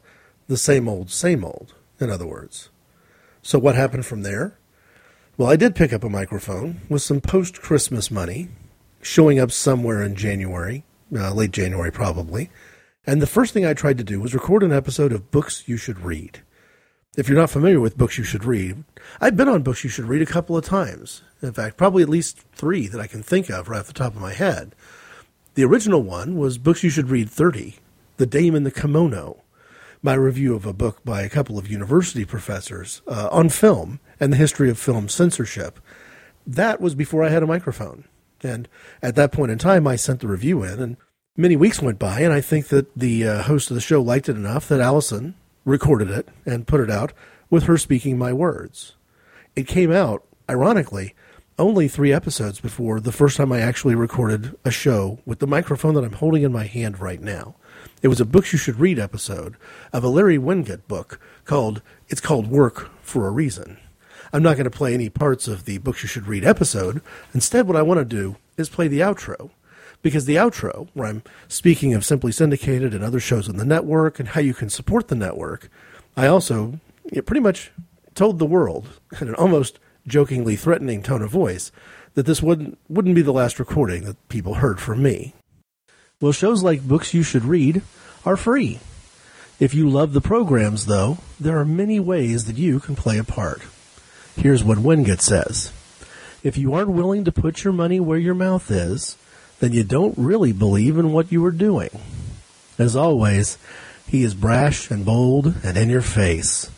[0.47, 2.69] the same old, same old, in other words.
[3.41, 4.57] So what happened from there?
[5.37, 8.49] Well, I did pick up a microphone with some post Christmas money,
[9.01, 10.83] showing up somewhere in January,
[11.15, 12.49] uh, late January probably.
[13.09, 15.77] And the first thing I tried to do was record an episode of Books You
[15.77, 16.41] Should Read.
[17.15, 18.83] If you're not familiar with Books You Should Read,
[19.21, 21.21] I've been on Books You Should Read a couple of times.
[21.41, 24.13] In fact, probably at least three that I can think of right off the top
[24.13, 24.75] of my head.
[25.55, 27.77] The original one was Books You Should Read 30,
[28.17, 29.41] The Dame in the Kimono,
[30.01, 34.33] my review of a book by a couple of university professors uh, on film and
[34.33, 35.79] the history of film censorship.
[36.45, 38.03] That was before I had a microphone.
[38.43, 38.67] And
[39.01, 40.97] at that point in time, I sent the review in, and
[41.37, 44.27] many weeks went by, and I think that the uh, host of the show liked
[44.27, 47.13] it enough that Allison recorded it and put it out
[47.49, 48.95] with her speaking my words.
[49.55, 51.13] It came out, ironically,
[51.59, 55.93] only three episodes before the first time I actually recorded a show with the microphone
[55.95, 57.55] that I'm holding in my hand right now.
[58.01, 59.55] It was a books you should read episode
[59.93, 63.77] of a Larry Winget book called It's Called Work for a Reason.
[64.33, 67.01] I'm not going to play any parts of the books you should read episode.
[67.33, 69.49] Instead, what I want to do is play the outro.
[70.01, 74.19] Because the outro, where I'm speaking of Simply Syndicated and other shows on the network
[74.19, 75.69] and how you can support the network,
[76.15, 77.71] I also you know, pretty much
[78.15, 78.87] told the world
[79.21, 81.71] in an almost jokingly threatening tone of voice
[82.13, 85.33] that this wouldn't wouldn't be the last recording that people heard from me.
[86.19, 87.83] Well, shows like Books You Should Read
[88.25, 88.79] are free.
[89.59, 93.23] If you love the programs, though, there are many ways that you can play a
[93.23, 93.61] part.
[94.35, 95.71] Here's what Winget says.
[96.43, 99.15] If you aren't willing to put your money where your mouth is,
[99.59, 101.89] then you don't really believe in what you are doing.
[102.77, 103.57] As always,
[104.07, 106.71] he is brash and bold and in your face.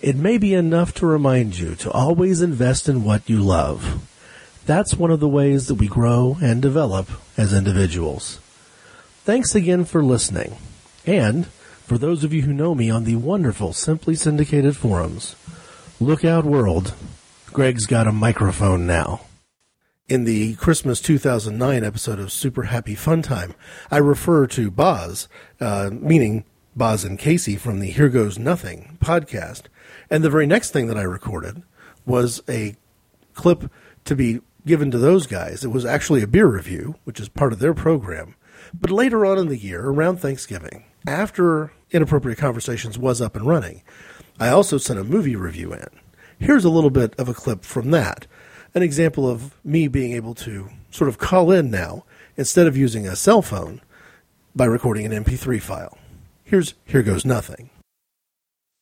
[0.00, 4.06] It may be enough to remind you to always invest in what you love.
[4.66, 8.38] That's one of the ways that we grow and develop as individuals.
[9.24, 10.56] Thanks again for listening.
[11.06, 15.36] And for those of you who know me on the wonderful Simply Syndicated forums,
[16.00, 16.94] look out world.
[17.52, 19.20] Greg's got a microphone now.
[20.10, 23.54] In the Christmas 2009 episode of Super Happy Fun Time,
[23.92, 25.28] I refer to Boz,
[25.60, 26.44] uh, meaning
[26.74, 29.66] Boz and Casey from the Here Goes Nothing podcast.
[30.10, 31.62] And the very next thing that I recorded
[32.04, 32.74] was a
[33.34, 33.70] clip
[34.04, 35.62] to be given to those guys.
[35.62, 38.34] It was actually a beer review, which is part of their program.
[38.74, 43.84] But later on in the year, around Thanksgiving, after Inappropriate Conversations was up and running,
[44.40, 45.86] I also sent a movie review in.
[46.40, 48.26] Here's a little bit of a clip from that.
[48.72, 52.04] An example of me being able to sort of call in now
[52.36, 53.80] instead of using a cell phone
[54.54, 55.98] by recording an MP3 file.
[56.44, 57.70] Here's Here Goes Nothing.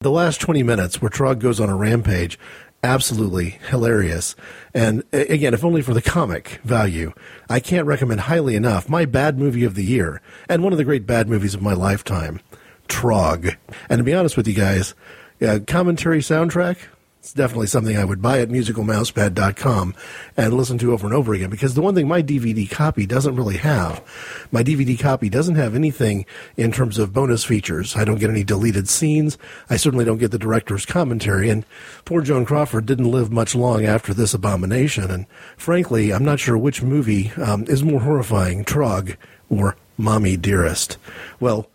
[0.00, 2.38] The last 20 minutes where Trog goes on a rampage,
[2.84, 4.36] absolutely hilarious.
[4.74, 7.12] And again, if only for the comic value,
[7.48, 10.84] I can't recommend highly enough my bad movie of the year and one of the
[10.84, 12.40] great bad movies of my lifetime,
[12.88, 13.56] Trog.
[13.88, 14.94] And to be honest with you guys,
[15.66, 16.76] commentary soundtrack,
[17.28, 19.94] it's definitely something I would buy at musicalmousepad.com
[20.38, 23.36] and listen to over and over again because the one thing my DVD copy doesn't
[23.36, 24.02] really have,
[24.50, 26.24] my DVD copy doesn't have anything
[26.56, 27.94] in terms of bonus features.
[27.96, 29.36] I don't get any deleted scenes.
[29.68, 31.50] I certainly don't get the director's commentary.
[31.50, 31.66] And
[32.06, 35.10] poor Joan Crawford didn't live much long after this abomination.
[35.10, 35.26] And
[35.58, 39.18] frankly, I'm not sure which movie um, is more horrifying, Trog
[39.50, 40.96] or Mommy Dearest.
[41.40, 41.68] Well,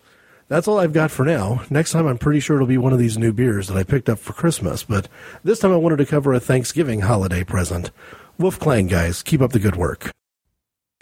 [0.47, 1.63] that's all I've got for now.
[1.69, 4.09] Next time, I'm pretty sure it'll be one of these new beers that I picked
[4.09, 5.07] up for Christmas, but
[5.43, 7.91] this time I wanted to cover a Thanksgiving holiday present.
[8.37, 10.11] Wolf Clang, guys, keep up the good work.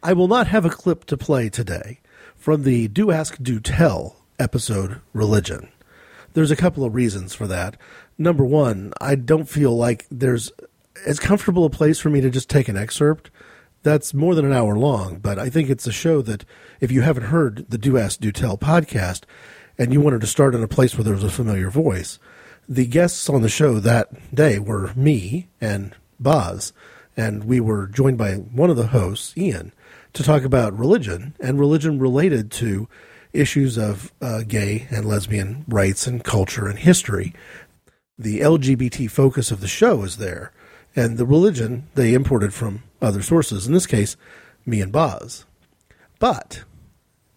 [0.03, 1.99] I will not have a clip to play today
[2.35, 5.69] from the Do Ask, Do Tell episode Religion.
[6.33, 7.77] There's a couple of reasons for that.
[8.17, 10.51] Number one, I don't feel like there's
[11.05, 13.29] as comfortable a place for me to just take an excerpt
[13.83, 16.45] that's more than an hour long, but I think it's a show that
[16.79, 19.23] if you haven't heard the Do Ask Do Tell podcast
[19.77, 22.19] and you wanted to start in a place where there was a familiar voice,
[22.69, 26.73] the guests on the show that day were me and Boz,
[27.17, 29.73] and we were joined by one of the hosts, Ian,
[30.13, 32.87] to talk about religion and religion related to
[33.33, 37.33] issues of uh, gay and lesbian rights and culture and history.
[38.17, 40.51] The LGBT focus of the show is there,
[40.95, 44.17] and the religion they imported from other sources, in this case,
[44.65, 45.45] me and Boz.
[46.19, 46.63] But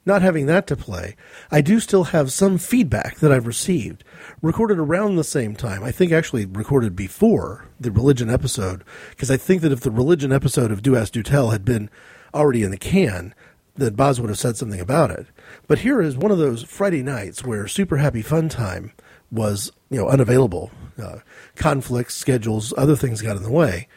[0.07, 1.17] not having that to play,
[1.51, 4.05] I do still have some feedback that I've received,
[4.43, 5.83] recorded around the same time.
[5.83, 10.33] I think actually recorded before the religion episode, because I think that if the religion
[10.33, 11.89] episode of Do Ask Do Tell had been
[12.35, 13.35] already in the can,
[13.77, 15.27] that Boz would have said something about it.
[15.67, 18.93] But here is one of those Friday nights where Super Happy Fun Time
[19.31, 20.71] was, you know, unavailable.
[21.03, 21.19] Uh,
[21.57, 23.89] conflicts, schedules, other things got in the way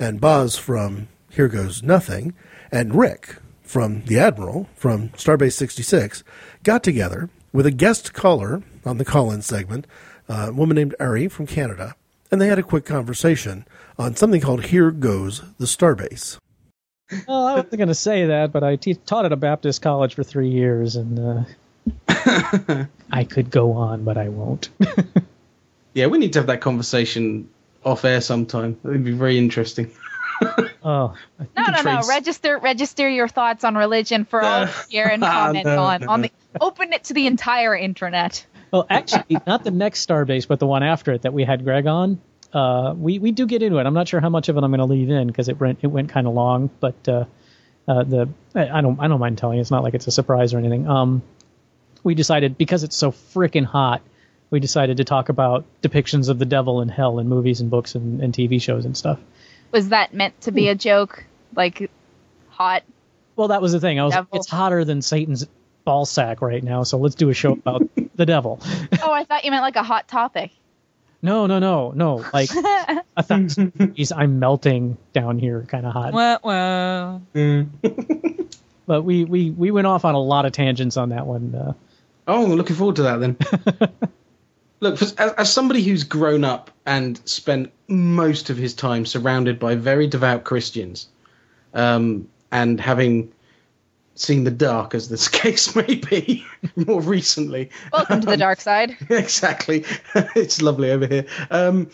[0.00, 2.34] and Boz from Here Goes Nothing,
[2.72, 6.24] and Rick from The Admiral from Starbase 66
[6.64, 9.86] got together with a guest caller on the call in segment,
[10.28, 11.94] a woman named Ari from Canada,
[12.32, 13.66] and they had a quick conversation
[13.98, 16.38] on something called Here Goes the Starbase.
[17.28, 20.14] Well, I wasn't going to say that, but I te- taught at a Baptist college
[20.14, 21.46] for three years, and
[22.08, 24.70] uh, I could go on, but I won't.
[25.94, 27.48] yeah, we need to have that conversation
[27.84, 28.78] off air sometime.
[28.84, 29.90] It'd be very interesting.
[30.82, 32.00] oh, no, no, no!
[32.08, 36.00] Register, register your thoughts on religion for all to hear and comment no, on.
[36.00, 36.08] No.
[36.08, 38.46] On the open it to the entire internet.
[38.70, 41.86] Well, actually, not the next Starbase, but the one after it that we had Greg
[41.86, 42.20] on.
[42.52, 43.86] Uh, we we do get into it.
[43.86, 45.80] I'm not sure how much of it I'm going to leave in because it went
[45.82, 47.24] it went kind of long, but uh,
[47.86, 49.60] uh, the I don't I don't mind telling you.
[49.60, 50.88] It's not like it's a surprise or anything.
[50.88, 51.22] Um,
[52.02, 54.00] we decided because it's so freaking hot
[54.50, 57.94] we decided to talk about depictions of the devil and hell in movies and books
[57.94, 59.18] and, and TV shows and stuff.
[59.70, 61.24] Was that meant to be a joke?
[61.54, 61.90] Like
[62.48, 62.82] hot?
[63.36, 64.00] Well, that was the thing.
[64.00, 64.14] I was.
[64.14, 64.38] Devil.
[64.38, 65.46] It's hotter than Satan's
[65.84, 68.60] ball sack right now, so let's do a show about the devil.
[69.02, 70.50] oh, I thought you meant like a hot topic.
[71.22, 72.24] No, no, no, no.
[72.32, 72.50] Like
[73.16, 76.12] a thousand degrees, I'm melting down here, kind of hot.
[76.12, 77.22] Well, well.
[78.86, 81.54] but we, we we went off on a lot of tangents on that one.
[81.54, 81.72] Uh,
[82.26, 83.36] oh, looking forward to that then.
[84.80, 89.74] look, as, as somebody who's grown up and spent most of his time surrounded by
[89.74, 91.08] very devout Christians,
[91.74, 93.32] um, and having
[94.14, 96.44] seen the dark, as this case may be,
[96.76, 97.70] more recently.
[97.92, 98.96] Welcome to the dark side.
[99.10, 99.84] exactly.
[100.14, 101.26] it's lovely over here.
[101.50, 101.90] Um,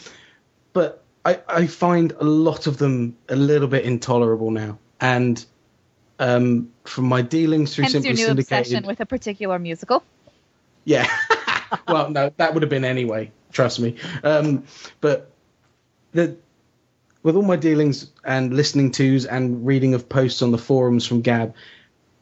[0.72, 4.78] but I, I find a lot of them a little bit intolerable now.
[5.00, 5.44] And
[6.18, 8.58] um, from my dealings through Hence Simply your new Syndicated.
[8.58, 10.02] obsession with a particular musical.
[10.84, 11.08] Yeah.
[11.88, 13.30] well, no, that would have been anyway.
[13.52, 13.96] Trust me.
[14.22, 14.64] Um,
[15.00, 15.30] but
[16.12, 16.36] the
[17.22, 21.22] with all my dealings and listening tos and reading of posts on the forums from
[21.22, 21.54] Gab,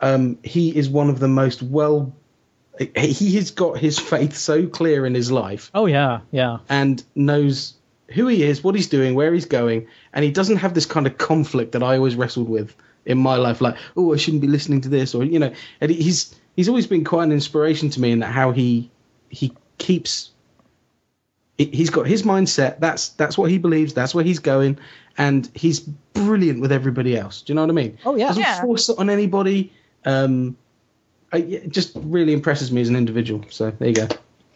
[0.00, 2.14] um, he is one of the most well.
[2.96, 5.70] He has got his faith so clear in his life.
[5.74, 6.58] Oh yeah, yeah.
[6.68, 7.74] And knows
[8.08, 11.06] who he is, what he's doing, where he's going, and he doesn't have this kind
[11.06, 12.74] of conflict that I always wrestled with
[13.06, 15.90] in my life, like, oh, I shouldn't be listening to this, or you know, and
[15.90, 18.90] he's he's always been quite an inspiration to me in that how he
[19.34, 20.30] he keeps
[21.58, 24.78] he's got his mindset that's that's what he believes that's where he's going
[25.18, 28.42] and he's brilliant with everybody else do you know what i mean oh yeah doesn't
[28.42, 28.60] Yeah.
[28.60, 29.72] force it on anybody
[30.04, 30.56] um
[31.32, 34.08] I, it just really impresses me as an individual so there you go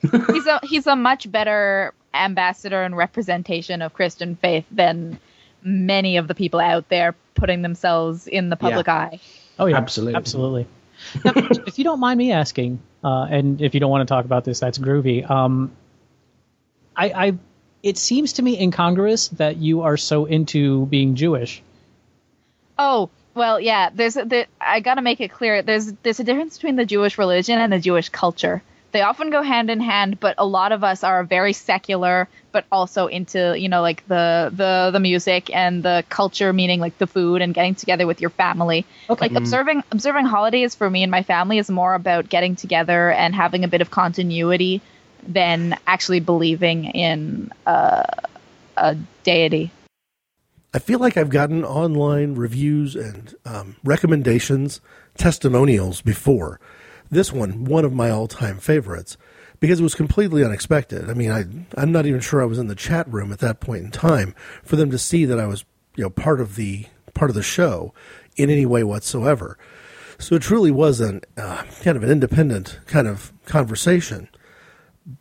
[0.32, 5.18] he's a he's a much better ambassador and representation of Christian faith than
[5.62, 8.94] many of the people out there putting themselves in the public Yeah.
[8.94, 9.20] eye.
[9.58, 10.14] Oh yeah, Absolutely.
[10.14, 10.66] absolutely.
[11.24, 11.32] Now,
[11.66, 14.44] if you don't mind me asking, uh, and if you don't want to talk about
[14.44, 15.28] this, that's groovy.
[15.28, 15.72] Um,
[16.96, 17.38] I, I,
[17.82, 21.62] it seems to me incongruous that you are so into being Jewish.
[22.78, 23.90] Oh, well, yeah.
[23.94, 25.62] There's there, I got to make it clear.
[25.62, 28.62] There's there's a difference between the Jewish religion and the Jewish culture.
[28.90, 32.64] They often go hand in hand, but a lot of us are very secular, but
[32.72, 37.06] also into you know like the the the music and the culture, meaning like the
[37.06, 38.86] food and getting together with your family.
[39.10, 39.28] Okay.
[39.28, 43.34] Like observing observing holidays for me and my family is more about getting together and
[43.34, 44.80] having a bit of continuity
[45.26, 48.04] than actually believing in uh,
[48.76, 49.70] a deity.
[50.72, 54.80] I feel like I've gotten online reviews and um, recommendations,
[55.16, 56.60] testimonials before.
[57.10, 59.16] This one, one of my all-time favorites,
[59.60, 61.08] because it was completely unexpected.
[61.08, 61.44] I mean, I
[61.80, 64.34] I'm not even sure I was in the chat room at that point in time
[64.62, 65.64] for them to see that I was,
[65.96, 67.92] you know, part of the part of the show
[68.36, 69.58] in any way whatsoever.
[70.18, 74.28] So it truly was an uh, kind of an independent kind of conversation.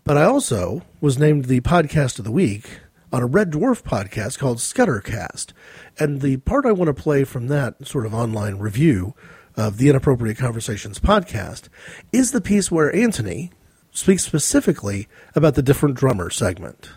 [0.04, 2.80] But I also was named the podcast of the week
[3.14, 5.54] on a Red Dwarf podcast called Scuttercast.
[5.98, 9.16] And the part I want to play from that sort of online review
[9.58, 11.68] of the Inappropriate Conversations podcast
[12.14, 13.52] is the piece where Anthony
[13.92, 16.92] speaks specifically about the different drummer segment.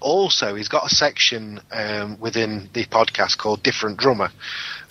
[0.00, 4.30] also he's got a section um, within the podcast called different drummer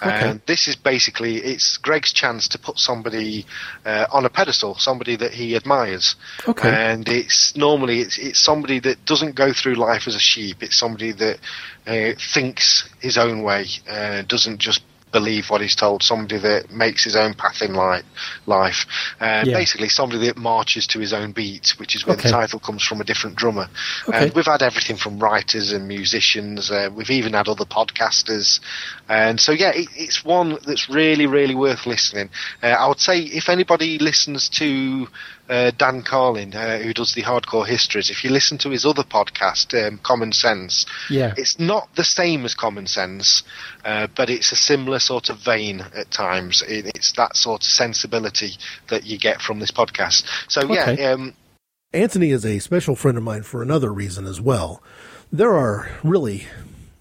[0.04, 3.46] and this is basically it's greg's chance to put somebody
[3.86, 6.16] uh, on a pedestal somebody that he admires
[6.48, 6.70] Okay.
[6.70, 10.76] and it's normally it's, it's somebody that doesn't go through life as a sheep it's
[10.78, 11.38] somebody that
[11.88, 14.82] uh, thinks his own way uh, doesn't just
[15.12, 18.04] believe what he's told somebody that makes his own path in life
[18.46, 18.86] life
[19.20, 19.54] uh, Yeah.
[19.54, 22.30] basically somebody that marches to his own beat which is where Okay.
[22.30, 23.68] the title comes from a different drummer
[24.08, 24.18] Okay.
[24.26, 26.72] and we've had everything from writers and musicians.
[26.72, 28.60] Uh, we've even had other podcasters,
[29.10, 32.30] and so yeah, it, it's one that's really, really worth listening.
[32.64, 35.08] Uh, I would say if anybody listens to
[35.52, 39.04] uh, Dan Carlin, uh, who does the Hardcore Histories, if you listen to his other
[39.04, 41.34] podcast, um, Common Sense, Yeah.
[41.38, 43.44] it's not the same as Common Sense,
[43.84, 46.64] uh, but it's a similar sort of vein at times.
[46.68, 48.54] It, it's that sort of sensibility
[48.90, 50.24] that you get from this podcast.
[50.48, 50.98] So Okay.
[50.98, 51.12] yeah.
[51.12, 51.34] Um,
[51.94, 54.82] Anthony is a special friend of mine for another reason as well.
[55.34, 56.48] There are really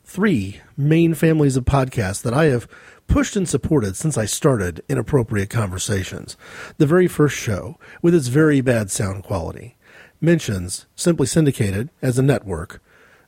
[0.05, 2.67] three main families of podcasts that I have
[3.11, 6.37] pushed and supported since I started Inappropriate Conversations.
[6.79, 9.77] The very first show, with its very bad sound quality,
[10.21, 12.81] mentions Simply Syndicated as a network.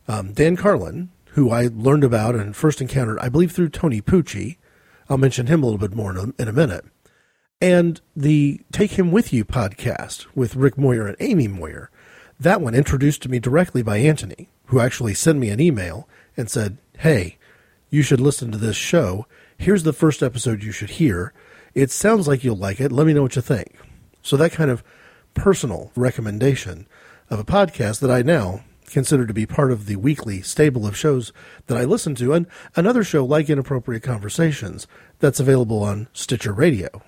[0.07, 4.57] Um, Dan Carlin, who I learned about and first encountered, I believe, through Tony Pucci.
[5.09, 6.85] I'll mention him a little bit more in a, in a minute
[7.63, 11.89] and the Take Him With You podcast with Rick Moyer and Amy Moyer.
[12.37, 16.51] That one introduced to me directly by Anthony, who actually sent me an email and
[16.51, 17.37] said, Hey,
[17.89, 19.27] you should listen to this show.
[19.57, 21.33] Here's the first episode you should hear.
[21.73, 22.91] It sounds like you'll like it.
[22.91, 23.75] Let me know what you think.
[24.21, 24.83] So, that kind of
[25.33, 26.87] personal recommendation
[27.29, 30.95] of a podcast that I now consider to be part of the weekly stable of
[30.95, 31.33] shows
[31.67, 32.45] that I listen to, and
[32.75, 34.87] another show like Inappropriate Conversations
[35.19, 37.01] that's available on Stitcher Radio.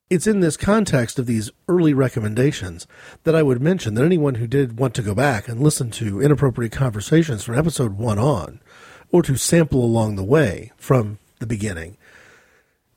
[0.08, 2.86] It's in this context of these early recommendations
[3.24, 6.22] that I would mention that anyone who did want to go back and listen to
[6.22, 8.62] inappropriate conversations from episode one on,
[9.16, 11.95] or to sample along the way from the beginning,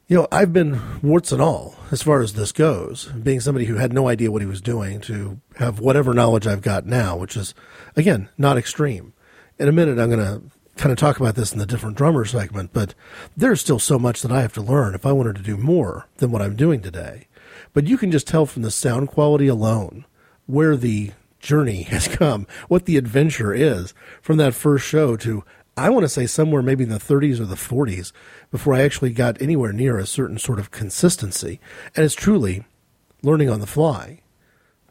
[0.08, 3.76] you know, I've been warts and all as far as this goes, being somebody who
[3.76, 7.36] had no idea what he was doing to have whatever knowledge I've got now, which
[7.36, 7.54] is,
[7.94, 9.12] again, not extreme.
[9.60, 10.42] In a minute, I'm going to
[10.76, 12.96] kind of talk about this in the different drummer segment, but
[13.36, 16.08] there's still so much that I have to learn if I wanted to do more
[16.16, 17.28] than what I'm doing today.
[17.72, 20.04] But you can just tell from the sound quality alone
[20.46, 25.44] where the journey has come, what the adventure is from that first show to,
[25.78, 28.12] I want to say, somewhere maybe in the 30s or the 40s
[28.50, 31.60] before I actually got anywhere near a certain sort of consistency.
[31.94, 32.64] And it's truly
[33.22, 34.22] learning on the fly.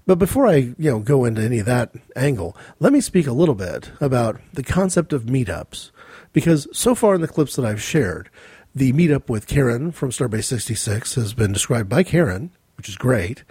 [0.05, 3.33] But before I, you know, go into any of that angle, let me speak a
[3.33, 5.91] little bit about the concept of meetups.
[6.31, 8.29] Because so far in the clips that I've shared,
[8.73, 13.43] the meetup with Karen from Starbase 66 has been described by Karen, which is great.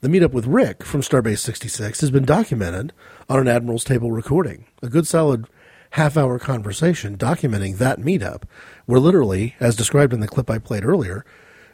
[0.00, 2.92] The meetup with Rick from Starbase 66 has been documented
[3.28, 4.64] on an Admiral's Table recording.
[4.82, 5.46] A good solid
[5.90, 8.42] half hour conversation documenting that meetup,
[8.86, 11.24] where literally, as described in the clip I played earlier,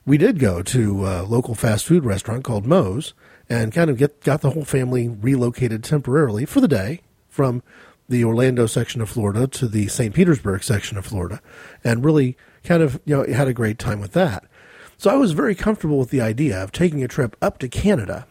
[0.06, 3.14] we did go to a local fast food restaurant called Moe's
[3.48, 7.62] and kind of get got the whole family relocated temporarily for the day from
[8.08, 10.14] the Orlando section of Florida to the St.
[10.14, 11.40] Petersburg section of Florida,
[11.82, 14.44] and really kind of you know had a great time with that.
[14.96, 18.26] So I was very comfortable with the idea of taking a trip up to Canada,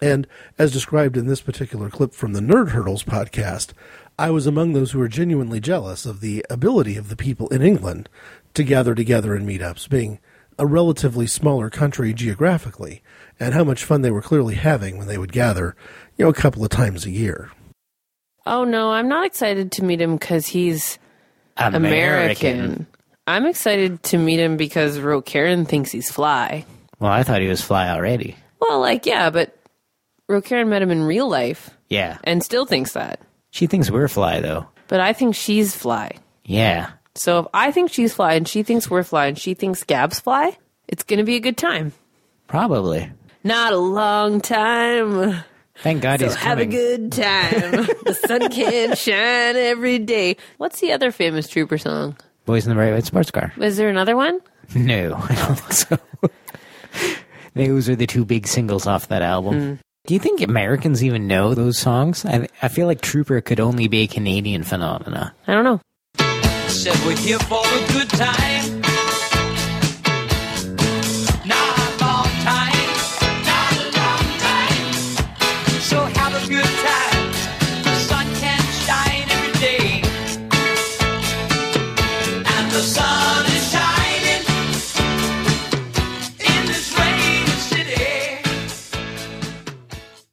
[0.00, 0.26] and
[0.58, 3.72] as described in this particular clip from the Nerd Hurdles podcast,
[4.18, 7.62] I was among those who were genuinely jealous of the ability of the people in
[7.62, 8.08] England
[8.54, 10.20] to gather together in meetups, being
[10.58, 13.02] a relatively smaller country geographically,
[13.40, 15.74] and how much fun they were clearly having when they would gather,
[16.16, 17.50] you know, a couple of times a year.
[18.46, 20.98] Oh no, I'm not excited to meet him because he's
[21.56, 21.84] American.
[22.60, 22.86] American.
[23.26, 26.64] I'm excited to meet him because Ro Karen thinks he's fly.
[27.00, 28.36] Well, I thought he was fly already.
[28.60, 29.56] Well, like yeah, but
[30.28, 32.18] Ro Karen met him in real life Yeah.
[32.22, 33.18] and still thinks that.
[33.54, 34.66] She thinks we're fly, though.
[34.88, 36.10] But I think she's fly.
[36.44, 36.90] Yeah.
[37.14, 40.18] So if I think she's fly and she thinks we're fly and she thinks Gab's
[40.18, 41.92] fly, it's gonna be a good time.
[42.48, 43.12] Probably.
[43.44, 45.44] Not a long time.
[45.76, 46.68] Thank God so he's have coming.
[46.68, 47.70] a good time.
[48.04, 50.36] the sun can't shine every day.
[50.56, 52.16] What's the other famous Trooper song?
[52.46, 53.52] Boys in the Bright White Sports Car.
[53.60, 54.40] Is there another one?
[54.74, 55.98] No, I don't think so.
[57.54, 59.54] Those are the two big singles off that album.
[59.54, 59.74] Hmm.
[60.06, 62.26] Do you think Americans even know those songs?
[62.26, 65.34] I, I feel like Trooper could only be a Canadian phenomena.
[65.46, 65.80] I don't know.
[66.68, 68.73] Said we're here for a good time.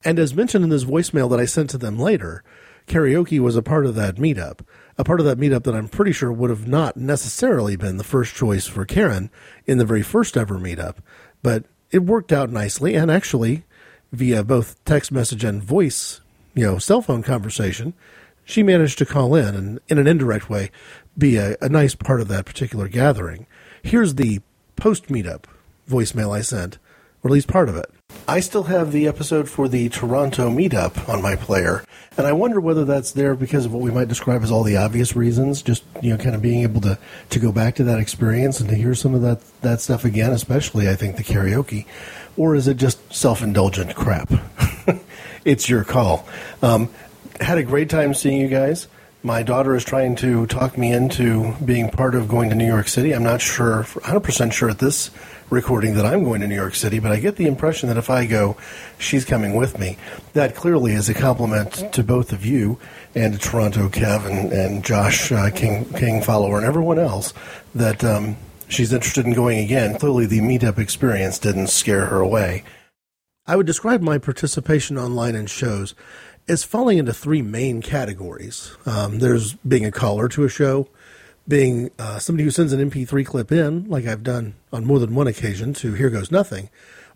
[0.03, 2.43] And as mentioned in this voicemail that I sent to them later,
[2.87, 4.59] karaoke was a part of that meetup.
[4.97, 8.03] A part of that meetup that I'm pretty sure would have not necessarily been the
[8.03, 9.29] first choice for Karen
[9.65, 10.97] in the very first ever meetup,
[11.41, 13.63] but it worked out nicely and actually
[14.11, 16.21] via both text message and voice,
[16.53, 17.93] you know, cell phone conversation,
[18.43, 20.71] she managed to call in and in an indirect way
[21.17, 23.45] be a, a nice part of that particular gathering.
[23.81, 24.41] Here's the
[24.75, 25.45] post meetup
[25.89, 26.77] voicemail I sent,
[27.23, 27.91] or at least part of it.
[28.27, 31.83] I still have the episode for the Toronto meetup on my player,
[32.17, 34.77] and I wonder whether that's there because of what we might describe as all the
[34.77, 36.97] obvious reasons, just you know, kind of being able to
[37.29, 40.31] to go back to that experience and to hear some of that that stuff again,
[40.31, 41.85] especially I think the karaoke,
[42.37, 44.31] or is it just self indulgent crap?
[45.45, 46.27] it's your call.
[46.61, 46.89] Um,
[47.39, 48.87] had a great time seeing you guys.
[49.23, 52.87] My daughter is trying to talk me into being part of going to New York
[52.87, 53.13] City.
[53.13, 55.11] I'm not sure, 100% sure at this
[55.51, 58.09] recording that I'm going to New York City, but I get the impression that if
[58.09, 58.55] I go,
[58.97, 59.97] she's coming with me.
[60.31, 62.79] That clearly is a compliment to both of you
[63.13, 67.33] and to Toronto Kev and, and Josh uh, King, King follower and everyone else
[67.75, 68.37] that um,
[68.69, 69.99] she's interested in going again.
[69.99, 72.63] Clearly, the meetup experience didn't scare her away.
[73.45, 75.95] I would describe my participation online in shows
[76.47, 78.75] as falling into three main categories.
[78.85, 80.87] Um, there's being a caller to a show,
[81.51, 85.13] being uh, somebody who sends an MP3 clip in, like I've done on more than
[85.13, 86.69] one occasion to Here Goes Nothing,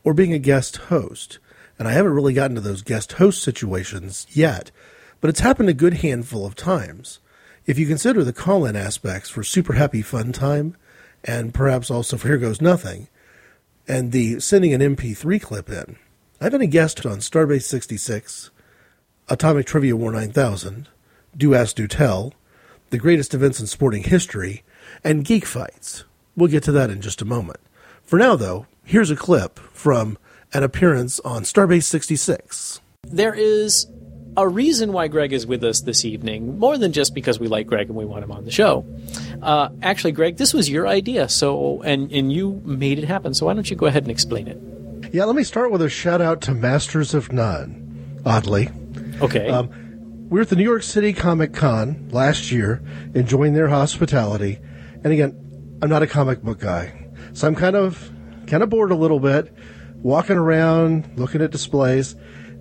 [0.03, 1.39] or being a guest host.
[1.79, 4.71] And I haven't really gotten to those guest host situations yet,
[5.21, 7.21] but it's happened a good handful of times.
[7.65, 10.75] If you consider the call in aspects for Super Happy Fun Time,
[11.23, 13.07] and perhaps also for Here Goes Nothing,
[13.87, 15.95] and the sending an MP3 clip in,
[16.41, 18.51] I've been a guest on Starbase 66,
[19.29, 20.89] Atomic Trivia War 9000,
[21.37, 22.33] Do Ask Do Tell,
[22.89, 24.63] the greatest events in sporting history,
[25.03, 26.03] and Geek Fights.
[26.35, 27.59] We'll get to that in just a moment.
[28.03, 30.17] For now, though, here's a clip from
[30.53, 32.81] an appearance on Starbase 66.
[33.03, 33.87] There is
[34.37, 37.67] a reason why Greg is with us this evening, more than just because we like
[37.67, 38.85] Greg and we want him on the show.
[39.41, 43.33] Uh, actually, Greg, this was your idea, so and and you made it happen.
[43.33, 45.13] So why don't you go ahead and explain it?
[45.13, 48.69] Yeah, let me start with a shout out to Masters of None, oddly.
[49.21, 49.47] Okay.
[49.49, 49.69] Um,
[50.27, 52.81] we were at the New York City Comic Con last year,
[53.13, 54.59] enjoying their hospitality.
[55.03, 58.11] And again, I'm not a comic book guy, so I'm kind of
[58.47, 59.53] kind of bored a little bit,
[59.97, 62.15] walking around, looking at displays,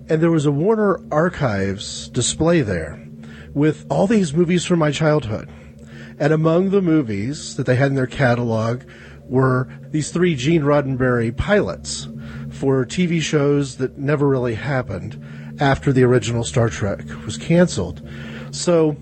[0.09, 3.03] and there was a Warner Archives display there
[3.55, 5.49] with all these movies from my childhood.
[6.19, 8.83] And among the movies that they had in their catalog
[9.23, 12.07] were these three Gene Roddenberry pilots
[12.51, 15.19] for TV shows that never really happened
[15.59, 18.07] after the original Star Trek was canceled.
[18.51, 18.95] So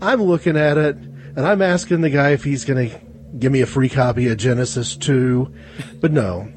[0.00, 3.00] I'm looking at it and I'm asking the guy if he's going to
[3.38, 5.52] give me a free copy of Genesis 2,
[6.00, 6.48] but no.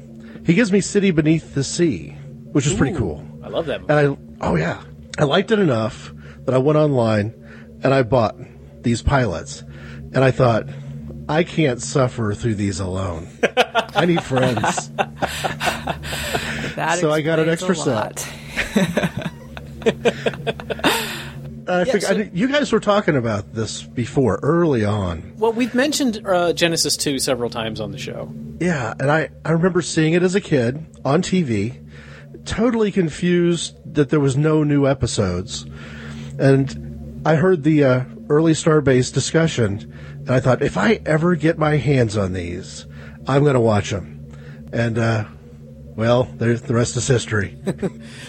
[0.46, 2.10] He gives me City Beneath the Sea,
[2.52, 3.26] which is pretty cool.
[3.42, 3.92] I love that movie.
[3.92, 4.82] And I, oh yeah,
[5.18, 6.12] I liked it enough
[6.44, 7.34] that I went online
[7.82, 8.36] and I bought
[8.82, 9.62] these pilots.
[10.12, 10.66] And I thought,
[11.28, 13.28] I can't suffer through these alone.
[13.94, 14.90] I need friends.
[16.76, 18.28] That so I got an extra a set.
[21.70, 25.34] I think I you guys were talking about this before, early on.
[25.36, 28.32] Well, we've mentioned uh, Genesis 2 several times on the show.
[28.58, 31.86] Yeah, and I, I remember seeing it as a kid on TV,
[32.44, 35.64] totally confused that there was no new episodes.
[36.38, 41.58] And I heard the uh, early Starbase discussion, and I thought, if I ever get
[41.58, 42.86] my hands on these,
[43.26, 44.28] I'm going to watch them.
[44.72, 45.24] And, uh,
[45.96, 47.58] well, there's the rest is history.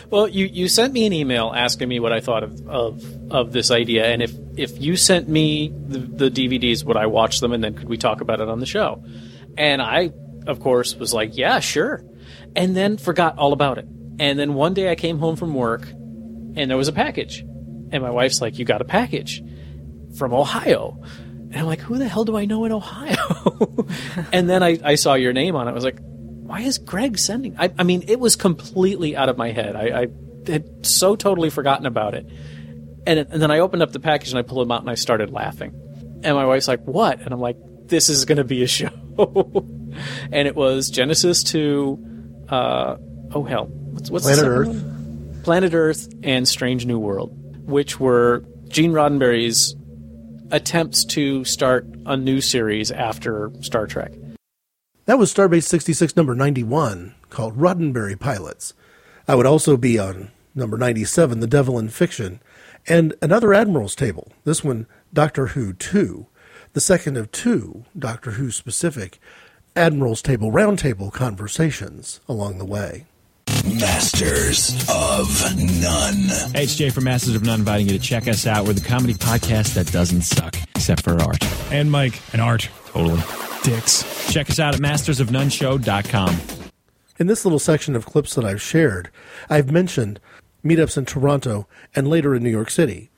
[0.10, 3.54] Well, you, you sent me an email asking me what I thought of, of, of
[3.54, 7.54] this idea, and if, if you sent me the, the DVDs, would I watch them,
[7.54, 9.02] and then could we talk about it on the show?
[9.58, 10.12] And I,
[10.48, 12.04] of course, was like, yeah, sure.
[12.58, 13.86] And then forgot all about it.
[14.20, 17.40] And then one day I came home from work, and there was a package.
[17.40, 19.42] And my wife's like, you got a package
[20.18, 21.02] from Ohio.
[21.52, 23.16] And I'm like, who the hell do I know in Ohio?
[24.34, 25.72] and then I, I saw your name on it.
[25.72, 26.00] I was like,
[26.52, 27.56] why is Greg sending?
[27.58, 29.74] I, I mean, it was completely out of my head.
[29.74, 30.08] I, I
[30.52, 32.26] had so totally forgotten about it.
[33.08, 34.96] And, and then I opened up the package and I pulled them out and I
[34.96, 35.72] started laughing.
[36.26, 37.22] And my wife's like, what?
[37.22, 38.90] And I'm like, this is going to be a show.
[40.30, 42.98] and it was Genesis 2, uh,
[43.34, 44.68] oh hell, what's, what's Planet Earth.
[44.68, 45.42] one?
[45.46, 47.32] Planet Earth and Strange New World,
[47.66, 49.74] which were Gene Roddenberry's
[50.52, 54.12] attempts to start a new series after Star Trek.
[55.06, 58.74] That was Starbase 66 number 91, called Roddenberry Pilots.
[59.28, 62.40] I would also be on number 97, The Devil in Fiction,
[62.88, 64.32] and another Admiral's Table.
[64.44, 66.28] This one, Doctor Who 2,
[66.74, 69.20] the second of two Doctor Who specific
[69.76, 73.06] Admiral's Table roundtable conversations along the way.
[73.66, 75.28] Masters of
[75.58, 76.52] None.
[76.54, 78.66] Hey, it's Jay from Masters of None inviting you to check us out.
[78.66, 81.44] We're the comedy podcast that doesn't suck, except for art.
[81.72, 82.20] And Mike.
[82.34, 82.70] And art.
[82.88, 83.22] Totally.
[83.64, 84.32] Dicks.
[84.32, 86.40] Check us out at mastersofnoneshow.com.
[87.20, 89.12] In this little section of clips that I've shared,
[89.50, 90.20] I've mentioned
[90.66, 93.12] meetups in Toronto and later in New York City.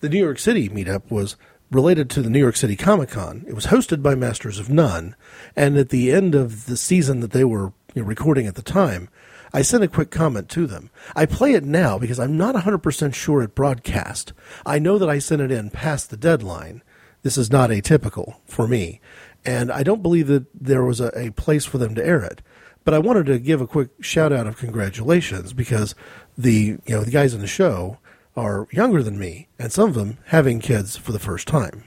[0.00, 1.36] The New York City meetup was
[1.70, 3.44] related to the New York City Comic Con.
[3.48, 5.16] It was hosted by Masters of None,
[5.56, 8.62] and at the end of the season that they were you know, recording at the
[8.62, 9.08] time,
[9.52, 10.90] I sent a quick comment to them.
[11.16, 14.32] I play it now because I'm not 100% sure it broadcast.
[14.64, 16.82] I know that I sent it in past the deadline.
[17.22, 19.00] This is not atypical for me,
[19.48, 22.42] and I don't believe that there was a, a place for them to air it.
[22.84, 25.94] But I wanted to give a quick shout out of congratulations because
[26.36, 27.96] the you know the guys in the show
[28.36, 31.84] are younger than me, and some of them having kids for the first time.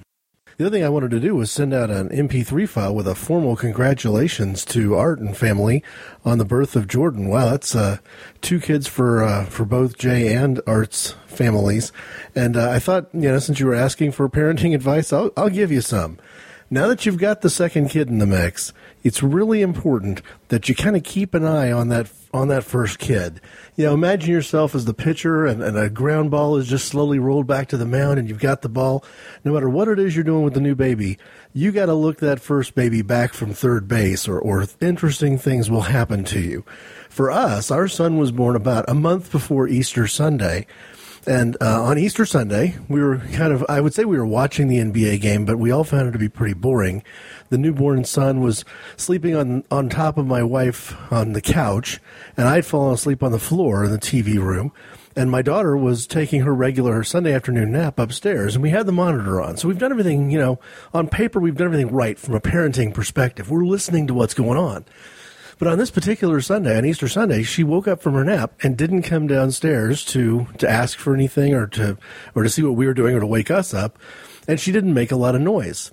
[0.57, 3.15] The other thing I wanted to do was send out an MP3 file with a
[3.15, 5.83] formal congratulations to Art and family
[6.25, 7.29] on the birth of Jordan.
[7.29, 7.97] Wow, that's uh,
[8.41, 11.91] two kids for uh, for both Jay and Art's families.
[12.35, 15.49] And uh, I thought, you know, since you were asking for parenting advice, I'll, I'll
[15.49, 16.17] give you some.
[16.73, 18.71] Now that you've got the second kid in the mix,
[19.03, 22.97] it's really important that you kind of keep an eye on that on that first
[22.97, 23.41] kid.
[23.75, 27.19] You know, imagine yourself as the pitcher and, and a ground ball is just slowly
[27.19, 29.03] rolled back to the mound and you've got the ball.
[29.43, 31.17] No matter what it is you're doing with the new baby,
[31.51, 35.69] you got to look that first baby back from third base or, or interesting things
[35.69, 36.63] will happen to you.
[37.09, 40.67] For us, our son was born about a month before Easter Sunday.
[41.27, 44.67] And uh, on Easter Sunday, we were kind of, I would say we were watching
[44.67, 47.03] the NBA game, but we all found it to be pretty boring.
[47.49, 48.65] The newborn son was
[48.97, 51.99] sleeping on, on top of my wife on the couch,
[52.35, 54.71] and I'd fallen asleep on the floor in the TV room.
[55.15, 58.93] And my daughter was taking her regular Sunday afternoon nap upstairs, and we had the
[58.93, 59.57] monitor on.
[59.57, 60.59] So we've done everything, you know,
[60.93, 63.51] on paper, we've done everything right from a parenting perspective.
[63.51, 64.85] We're listening to what's going on.
[65.61, 68.75] But on this particular Sunday, on Easter Sunday, she woke up from her nap and
[68.75, 71.99] didn't come downstairs to to ask for anything or to
[72.33, 73.99] or to see what we were doing or to wake us up,
[74.47, 75.91] and she didn't make a lot of noise.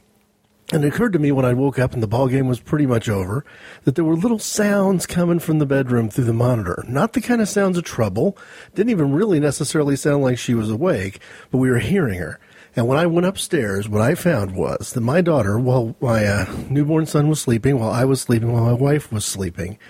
[0.73, 2.87] And it occurred to me when I woke up and the ball game was pretty
[2.87, 3.45] much over
[3.85, 6.83] that there were little sounds coming from the bedroom through the monitor.
[6.89, 8.39] Not the kind of sounds of trouble.
[8.75, 12.41] Didn't even really necessarily sound like she was awake, but we were hearing her.
[12.79, 16.47] And when I went upstairs, what I found was that my daughter, while my uh,
[16.71, 19.81] newborn son was sleeping, while I was sleeping, while my wife was sleeping,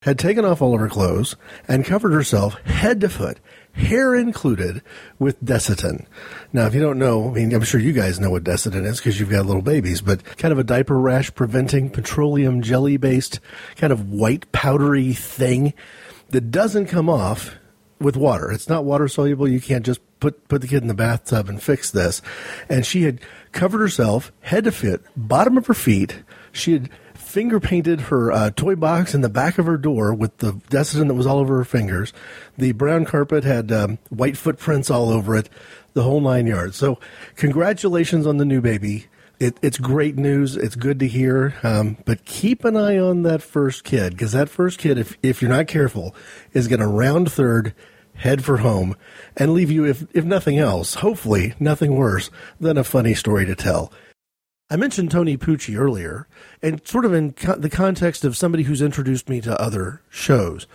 [0.00, 1.36] had taken off all of her clothes
[1.68, 3.40] and covered herself head to foot,
[3.74, 4.80] hair included,
[5.18, 6.06] with Desitin.
[6.50, 8.96] Now, if you don't know, I mean, I'm sure you guys know what Desitin is
[9.00, 13.38] because you've got little babies, but kind of a diaper rash preventing petroleum jelly based
[13.76, 15.74] kind of white powdery thing
[16.30, 17.54] that doesn't come off
[18.00, 18.50] with water.
[18.50, 19.46] It's not water soluble.
[19.46, 22.22] You can't just put put the kid in the bathtub and fix this.
[22.68, 23.20] And she had
[23.52, 26.22] covered herself head to foot, bottom of her feet.
[26.52, 30.36] She had finger painted her uh, toy box in the back of her door with
[30.38, 32.12] the Desitin that was all over her fingers.
[32.58, 35.48] The brown carpet had um, white footprints all over it,
[35.94, 36.76] the whole nine yards.
[36.76, 36.98] So,
[37.36, 39.06] congratulations on the new baby.
[39.38, 40.56] It, it's great news.
[40.56, 41.54] It's good to hear.
[41.62, 45.40] Um, but keep an eye on that first kid because that first kid, if, if
[45.40, 46.14] you're not careful,
[46.52, 47.74] is going to round third,
[48.20, 48.96] head for home,
[49.36, 53.54] and leave you, if, if nothing else, hopefully nothing worse than a funny story to
[53.54, 53.92] tell.
[54.70, 56.28] I mentioned Tony Pucci earlier,
[56.62, 60.66] and sort of in co- the context of somebody who's introduced me to other shows.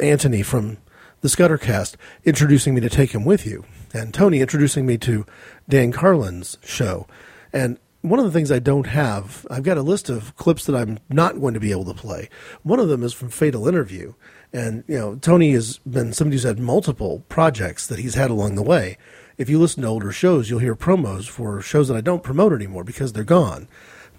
[0.00, 0.78] Anthony from
[1.20, 5.26] the Scuttercast introducing me to Take Him With You, and Tony introducing me to
[5.68, 7.06] Dan Carlin's show.
[7.52, 10.76] And one of the things I don't have, I've got a list of clips that
[10.76, 12.28] I'm not going to be able to play.
[12.62, 14.14] One of them is from Fatal Interview.
[14.52, 18.54] And, you know, Tony has been somebody who's had multiple projects that he's had along
[18.54, 18.98] the way.
[19.38, 22.52] If you listen to older shows, you'll hear promos for shows that I don't promote
[22.52, 23.66] anymore because they're gone.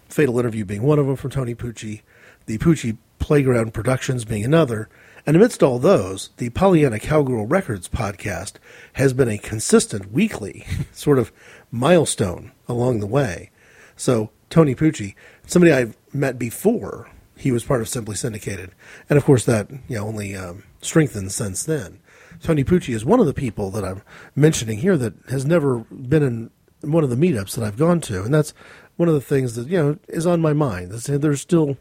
[0.10, 2.02] Fatal Interview being one of them from Tony Pucci,
[2.48, 4.90] the Pucci Playground Productions being another.
[5.26, 8.54] And amidst all those, the Pollyanna Cowgirl Records podcast
[8.94, 11.32] has been a consistent weekly sort of
[11.72, 13.52] milestone along the way.
[13.96, 15.16] So, Tony Pucci,
[15.46, 18.72] somebody I've met before he was part of Simply Syndicated.
[19.10, 22.00] And of course, that you know, only um, strengthened since then.
[22.42, 24.02] Tony Pucci is one of the people that I'm
[24.36, 28.24] mentioning here that has never been in one of the meetups that I've gone to.
[28.24, 28.54] And that's
[28.98, 30.92] one of the things that, you know, is on my mind.
[30.92, 31.78] There's still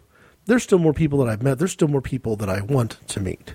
[0.46, 1.59] there's still more people that I've met.
[1.59, 3.55] There's still more people that I want to meet.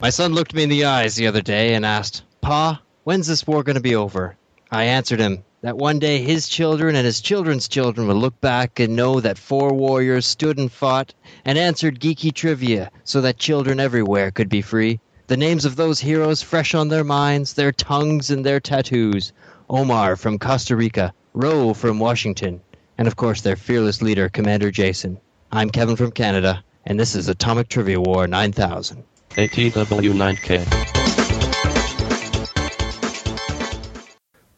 [0.00, 3.46] My son looked me in the eyes the other day and asked, Pa, when's this
[3.46, 4.36] war going to be over?
[4.70, 8.80] I answered him that one day his children and his children's children would look back
[8.80, 11.12] and know that four warriors stood and fought
[11.44, 15.00] and answered geeky trivia so that children everywhere could be free.
[15.26, 19.32] The names of those heroes fresh on their minds, their tongues and their tattoos.
[19.68, 22.60] Omar from Costa Rica, Roe from Washington,
[22.98, 25.20] and of course their fearless leader, Commander Jason.
[25.52, 29.04] I'm Kevin from Canada, and this is Atomic Trivia War 9000.
[29.36, 30.99] ATW9K.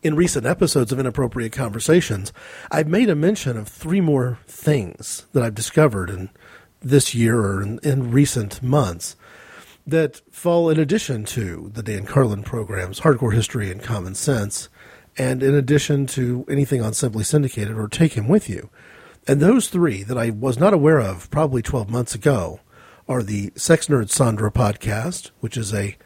[0.02, 2.32] In recent episodes of Inappropriate Conversations,
[2.72, 6.30] I've made a mention of three more things that I've discovered in
[6.80, 9.14] this year or in, in recent months
[9.86, 14.68] that fall in addition to the Dan Carlin programs, Hardcore History and Common Sense,
[15.16, 18.70] and in addition to anything on Simply Syndicated or Take Him With You.
[19.28, 22.58] And those three that I was not aware of probably 12 months ago
[23.08, 25.96] are the Sex Nerd Sandra podcast, which is a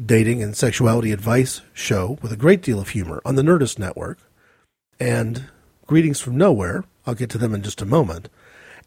[0.00, 4.18] dating and sexuality advice show with a great deal of humor on the Nerdist Network,
[4.98, 5.46] and
[5.86, 6.84] Greetings from Nowhere.
[7.06, 8.28] I'll get to them in just a moment.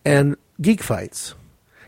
[0.03, 1.35] And Geek Fights.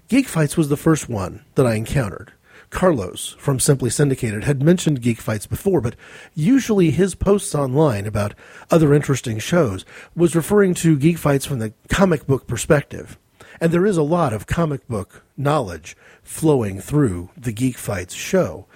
[0.09, 2.33] Geek Fights was the first one that I encountered.
[2.69, 5.95] Carlos from Simply Syndicated had mentioned Geek Fights before, but
[6.35, 8.33] usually his posts online about
[8.69, 13.17] other interesting shows was referring to Geek Fights from the comic book perspective.
[13.61, 18.67] And there is a lot of comic book knowledge flowing through the Geek Fights show.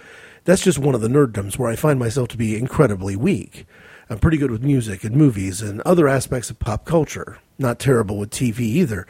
[0.43, 3.65] That's just one of the nerddoms where I find myself to be incredibly weak.
[4.09, 7.37] I'm pretty good with music and movies and other aspects of pop culture.
[7.59, 9.05] Not terrible with TV either,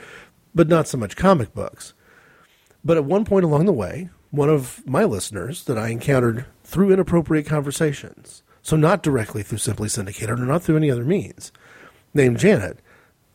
[0.53, 1.93] but not so much comic books.
[2.83, 6.91] But at one point along the way, one of my listeners that I encountered through
[6.91, 11.51] inappropriate conversations, so not directly through Simply Syndicated or not through any other means,
[12.13, 12.79] named Janet,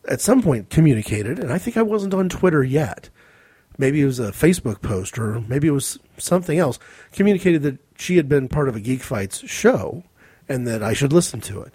[0.07, 3.09] at some point communicated, and I think I wasn't on Twitter yet.
[3.77, 6.79] Maybe it was a Facebook post or maybe it was something else,
[7.11, 10.03] communicated that she had been part of a Geek Fights show
[10.47, 11.73] and that I should listen to it.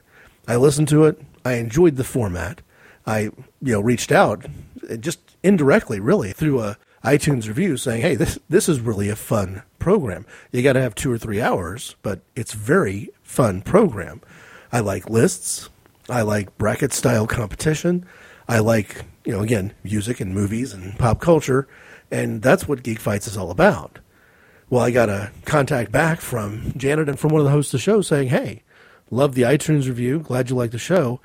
[0.49, 1.20] I listened to it.
[1.45, 2.62] I enjoyed the format.
[3.07, 4.47] I, you know, reached out
[4.89, 9.16] uh, just indirectly, really, through a iTunes review saying, "Hey, this this is really a
[9.16, 10.25] fun program.
[10.53, 14.20] You got to have two or three hours, but it's very fun program.
[14.73, 15.68] I like lists.
[16.09, 18.07] I like bracket style competition.
[18.49, 21.68] I like, you know, again, music and movies and pop culture,
[22.11, 23.99] and that's what Geek Fights is all about."
[24.73, 27.79] Well, I got a contact back from Janet and from one of the hosts of
[27.79, 28.62] the show saying, "Hey,
[29.11, 30.20] love the iTunes review.
[30.20, 31.20] Glad you like the show."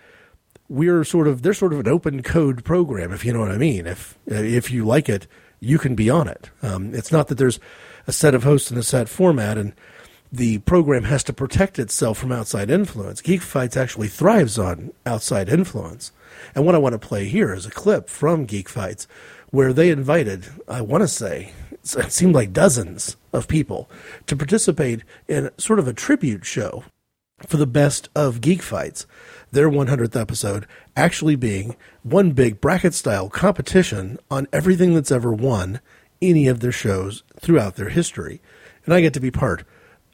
[0.68, 3.58] We're sort of they're sort of an open code program, if you know what I
[3.58, 3.88] mean.
[3.88, 5.28] If if you like it,
[5.62, 6.50] you can be on it.
[6.62, 7.58] Um, it's not that there's
[8.06, 9.72] a set of hosts and a set format, and
[10.30, 13.22] the program has to protect itself from outside influence.
[13.22, 16.12] Geek Fights actually thrives on outside influence.
[16.54, 19.08] And what I want to play here is a clip from Geek Fights
[19.52, 21.54] where they invited, I want to say,
[21.96, 23.90] it seemed like dozens of people
[24.28, 26.84] to participate in sort of a tribute show
[27.46, 29.06] for the best of Geek Fights,
[29.52, 30.66] their 100th episode
[30.96, 35.80] actually being one big bracket style competition on everything that's ever won
[36.22, 38.42] any of their shows throughout their history.
[38.86, 39.64] And I get to be part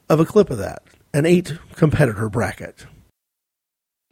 [0.10, 0.84] of a clip of that,
[1.14, 2.86] an eight competitor bracket.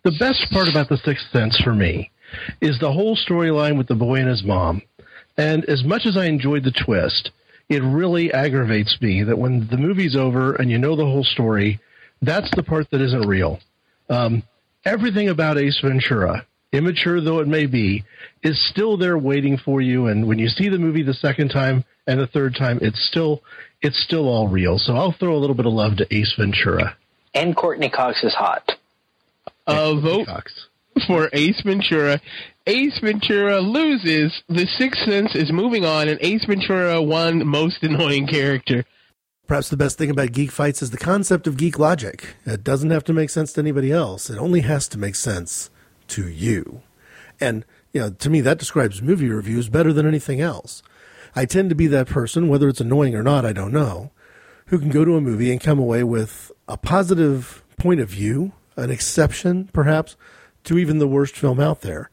[0.04, 2.12] The best part about The Sixth Sense for me
[2.62, 4.82] is the whole storyline with the boy and his mom.
[5.38, 7.32] And as much as I enjoyed the twist,
[7.72, 11.80] it really aggravates me that when the movie's over and you know the whole story,
[12.22, 13.62] that's the part that isn't real.
[14.10, 14.44] Um,
[14.84, 18.04] everything about Ace Ventura, immature though it may be,
[18.44, 20.08] is still there waiting for you.
[20.08, 23.42] And when you see the movie the second time and the third time, it's still
[23.82, 24.78] it's still all real.
[24.78, 26.98] So I'll throw a little bit of love to Ace Ventura.
[27.34, 28.74] And Courtney Cox is hot.
[29.66, 30.28] A vote
[31.08, 32.20] for Ace Ventura.
[32.68, 34.44] Ace Ventura loses.
[34.48, 38.86] The Sixth Sense is moving on, and Ace Ventura won most annoying character.
[39.48, 42.36] Perhaps the best thing about Geek Fights is the concept of geek logic.
[42.46, 44.30] It doesn't have to make sense to anybody else.
[44.30, 45.72] It only has to make sense
[46.10, 46.84] to you.
[47.40, 50.84] And, you know, to me, that describes movie reviews better than anything else.
[51.36, 54.12] I tend to be that person, whether it's annoying or not, I don't know,
[54.68, 58.52] who can go to a movie and come away with a positive point of view,
[58.78, 60.16] an exception, perhaps,
[60.66, 62.11] to even the worst film out there,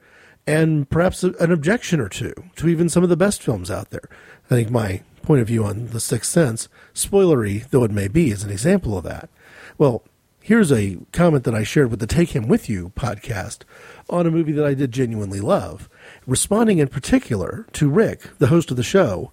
[0.49, 4.09] and perhaps an objection or two to even some of the best films out there.
[4.47, 8.31] I think my point of view on The Sixth Sense, spoilery though it may be,
[8.31, 9.29] is an example of that.
[9.77, 10.05] Well,
[10.41, 13.65] here's a comment that I shared with the Take Him With You podcast
[14.09, 15.87] on a movie that I did genuinely love,
[16.27, 19.33] responding in particular to Rick, the host of the show,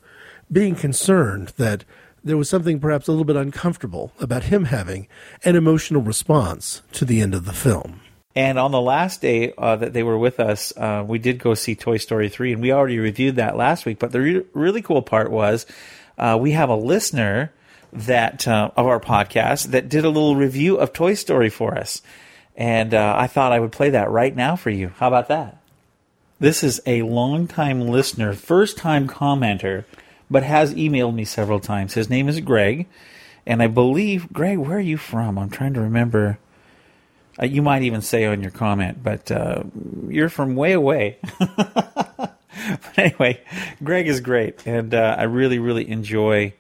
[0.52, 1.86] being concerned that
[2.26, 5.08] there was something perhaps a little bit uncomfortable about him having
[5.46, 8.02] an emotional response to the end of the film.
[8.36, 11.54] And on the last day uh, that they were with us, uh, we did go
[11.54, 13.98] see Toy Story 3, and we already reviewed that last week.
[13.98, 15.66] But the re- really cool part was
[16.18, 17.54] uh, we have a listener
[17.94, 22.02] that uh, of our podcast that did a little review of Toy Story for us.
[22.58, 24.90] And uh, I thought I would play that right now for you.
[24.98, 25.62] How about that?
[26.40, 29.86] This is a longtime listener, first time commenter,
[30.30, 31.94] but has emailed me several times.
[31.94, 32.88] His name is Greg.
[33.46, 35.38] And I believe, Greg, where are you from?
[35.38, 36.38] I'm trying to remember.
[37.42, 39.64] Uh, you might even say on your comment, but uh,
[40.08, 41.18] you're from way away.
[41.40, 42.40] but
[42.98, 43.42] anyway,
[43.84, 46.54] Greg is great, and uh, I really, really enjoy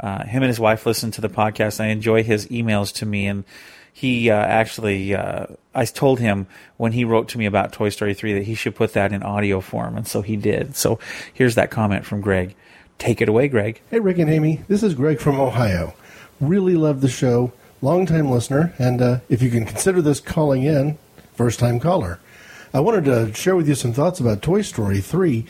[0.00, 1.80] uh, him and his wife listen to the podcast.
[1.80, 3.44] I enjoy his emails to me, and
[3.92, 6.46] he uh, actually, uh, I told him
[6.78, 9.22] when he wrote to me about Toy Story 3 that he should put that in
[9.22, 10.74] audio form, and so he did.
[10.74, 10.98] So
[11.32, 12.56] here's that comment from Greg.
[12.98, 13.80] Take it away, Greg.
[13.90, 14.62] Hey, Rick and Amy.
[14.68, 15.94] This is Greg from Ohio.
[16.40, 17.52] Really love the show.
[17.84, 18.72] Longtime listener.
[18.78, 20.96] And uh, if you can consider this calling in,
[21.34, 22.18] first time caller.
[22.72, 25.44] I wanted to share with you some thoughts about Toy Story 3.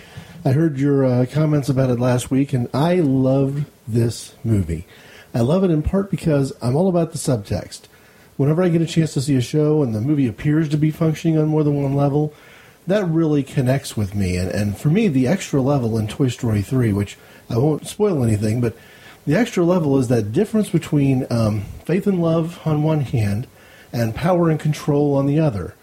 [0.45, 4.85] I heard your uh, comments about it last week, and I loved this movie.
[5.33, 7.83] I love it in part because I'm all about the subtext.
[8.37, 10.91] Whenever I get a chance to see a show and the movie appears to be
[10.91, 12.35] functioning on more than one level,
[12.89, 14.37] that really connects with me.
[14.37, 17.17] And, and for me, the extra level in Toy Story 3, which
[17.49, 18.77] I won't spoil anything, but
[19.27, 23.47] the extra level is that difference between um, faith and love on one hand
[23.93, 25.75] and power and control on the other.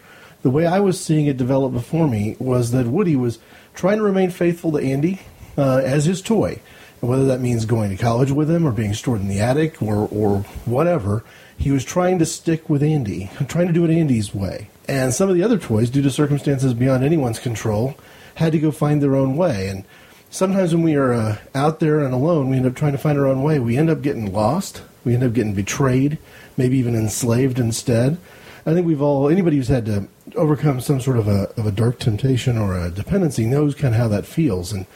[0.42, 3.38] The way I was seeing it develop before me was that Woody was
[3.74, 5.20] trying to remain faithful to Andy
[5.56, 6.60] uh, as his toy.
[7.00, 9.82] And whether that means going to college with him or being stored in the attic
[9.82, 11.24] or, or whatever,
[11.56, 14.68] he was trying to stick with Andy, trying to do it Andy's way.
[14.88, 17.96] And some of the other toys, due to circumstances beyond anyone's control,
[18.34, 19.68] had to go find their own way.
[19.68, 19.84] And
[20.32, 23.16] sometimes when we are uh, out there and alone, we end up trying to find
[23.16, 23.60] our own way.
[23.60, 24.82] We end up getting lost.
[25.04, 26.18] We end up getting betrayed,
[26.56, 28.18] maybe even enslaved instead.
[28.64, 31.72] I think we've all, anybody who's had to overcome some sort of a, of a
[31.72, 34.72] dark temptation or a dependency knows kind of how that feels.
[34.72, 34.86] And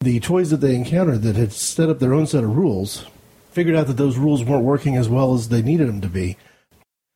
[0.00, 3.04] the toys that they encountered that had set up their own set of rules
[3.50, 6.38] figured out that those rules weren't working as well as they needed them to be.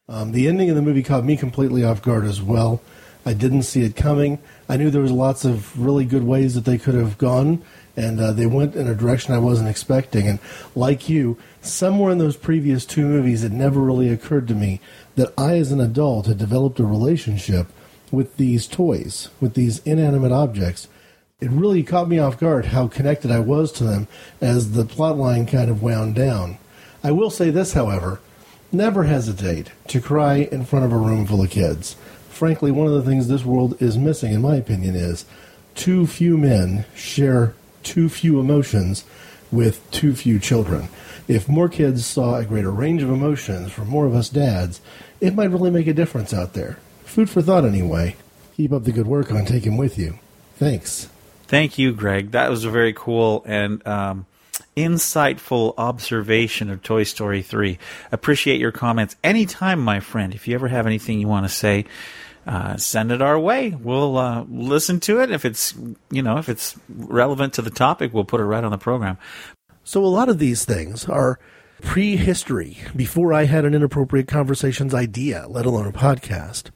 [0.08, 2.80] Um, the ending of the movie caught me completely off guard as well.
[3.26, 4.38] I didn't see it coming.
[4.68, 7.60] I knew there was lots of really good ways that they could have gone,
[7.96, 10.28] and uh, they went in a direction I wasn't expecting.
[10.28, 10.38] And
[10.76, 14.80] like you, somewhere in those previous two movies, it never really occurred to me
[15.16, 17.66] that I, as an adult, had developed a relationship
[18.12, 20.86] with these toys, with these inanimate objects.
[21.40, 24.06] It really caught me off guard how connected I was to them
[24.40, 26.58] as the plot line kind of wound down.
[27.02, 28.20] I will say this, however
[28.72, 31.96] never hesitate to cry in front of a room full of kids.
[32.36, 35.24] Frankly, one of the things this world is missing, in my opinion, is
[35.74, 39.06] too few men share too few emotions
[39.50, 40.90] with too few children.
[41.28, 44.82] If more kids saw a greater range of emotions from more of us dads,
[45.18, 46.78] it might really make a difference out there.
[47.06, 48.16] Food for thought, anyway.
[48.54, 50.18] Keep up the good work on Take Him With You.
[50.56, 51.08] Thanks.
[51.46, 52.32] Thank you, Greg.
[52.32, 54.26] That was a very cool and um,
[54.76, 57.78] insightful observation of Toy Story 3.
[58.12, 60.34] Appreciate your comments anytime, my friend.
[60.34, 61.86] If you ever have anything you want to say,
[62.46, 63.70] uh, send it our way.
[63.70, 65.30] We'll uh, listen to it.
[65.30, 65.74] If it's
[66.10, 69.18] you know if it's relevant to the topic, we'll put it right on the program.
[69.84, 71.38] So a lot of these things are
[71.82, 76.70] prehistory, before I had an inappropriate conversations idea, let alone a podcast.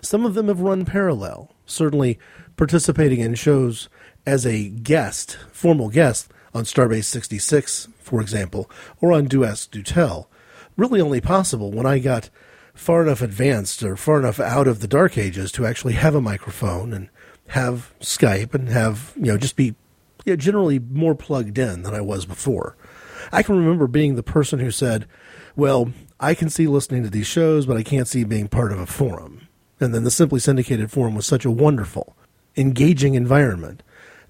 [0.00, 1.50] Some of them have run parallel.
[1.66, 2.18] Certainly,
[2.56, 3.88] participating in shows
[4.26, 8.70] as a guest, formal guest, on Starbase 66, for example,
[9.00, 10.30] or on Do Ask Do Tell,
[10.76, 12.30] really only possible when I got
[12.74, 16.20] far enough advanced or far enough out of the dark ages to actually have a
[16.20, 17.08] microphone and
[17.48, 19.74] have Skype and have, you know, just be
[20.24, 22.76] you know, generally more plugged in than I was before.
[23.32, 25.06] I can remember being the person who said,
[25.56, 28.78] well, I can see listening to these shows, but I can't see being part of
[28.78, 29.48] a forum.
[29.80, 32.16] And then the Simply Syndicated forum was such a wonderful,
[32.56, 33.82] engaging environment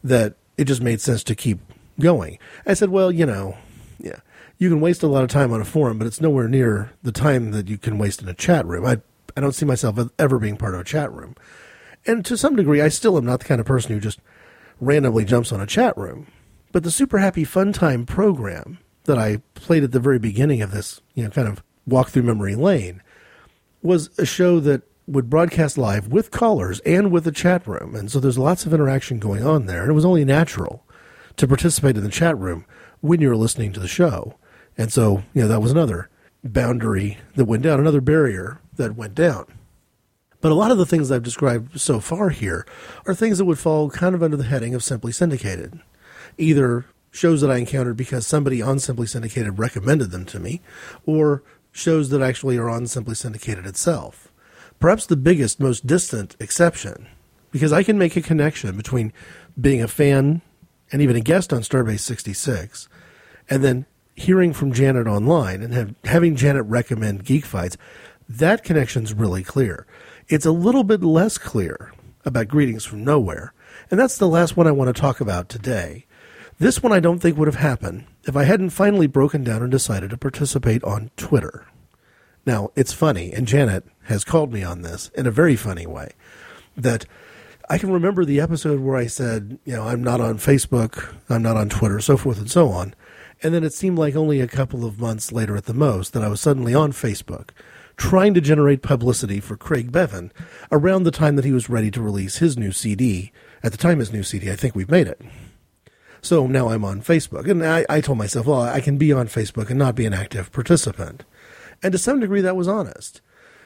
[0.03, 1.61] that it just made sense to keep
[2.01, 2.39] going.
[2.67, 3.57] I said, well, you know,
[3.99, 4.21] yeah,
[4.59, 7.13] you can waste a lot of time on a forum, but it's nowhere near the
[7.13, 8.87] time that you can waste in a chat room.
[8.87, 9.01] I,
[9.37, 11.35] I don't see myself ever being part of a chat room.
[12.07, 14.21] And to some degree, I still am not the kind of person who just
[14.81, 16.27] randomly jumps on a chat room.
[16.73, 20.71] But the Super Happy Fun Time program that I played at the very beginning of
[20.71, 23.03] this, you know, kind of walk through memory lane
[23.83, 27.95] was a show that would broadcast live with callers and with a chat room.
[27.95, 29.83] And so there's lots of interaction going on there.
[29.83, 30.85] And it was only natural
[31.37, 32.65] to participate in the chat room
[33.01, 34.35] when you're listening to the show.
[34.77, 36.09] And so, you know, that was another
[36.43, 39.47] boundary that went down, another barrier that went down.
[40.41, 42.67] But a lot of the things I've described so far here
[43.07, 45.81] are things that would fall kind of under the heading of Simply Syndicated.
[46.37, 50.61] Either shows that I encountered because somebody on Simply Syndicated recommended them to me,
[51.07, 54.33] or shows that actually are on Simply Syndicated itself.
[54.81, 57.07] Perhaps the biggest, most distant exception,
[57.51, 59.13] because I can make a connection between
[59.59, 60.43] being a fan
[60.93, 62.89] and even a guest on Starbase 66,
[63.49, 67.77] and then hearing from Janet online and have, having Janet recommend Geek Fights,
[68.29, 69.87] that connection's really clear.
[70.29, 71.93] It's a little bit less clear
[72.25, 73.53] about Greetings from Nowhere,
[73.91, 76.07] and that's the last one I want to talk about today.
[76.59, 79.71] This one I don't think would have happened if I hadn't finally broken down and
[79.71, 81.67] decided to participate on Twitter.
[82.47, 86.13] Now, it's funny, and Janet has called me on this in a very funny way,
[86.77, 87.07] that
[87.69, 91.43] I can remember the episode where I said, you know, I'm not on Facebook, I'm
[91.43, 92.95] not on Twitter, so forth and so on.
[93.45, 96.25] And then it seemed like only a couple of months later at the most that
[96.25, 97.51] I was suddenly on Facebook
[97.97, 100.33] trying to generate publicity for Craig Bevan
[100.73, 103.33] around the time that he was ready to release his new CD.
[103.63, 105.21] At the time, his new CD, I think we've made it.
[106.23, 107.49] So now I'm on Facebook.
[107.49, 110.15] And I, I told myself, well, I can be on Facebook and not be an
[110.15, 111.25] active participant.
[111.83, 113.21] And to some degree, that was honest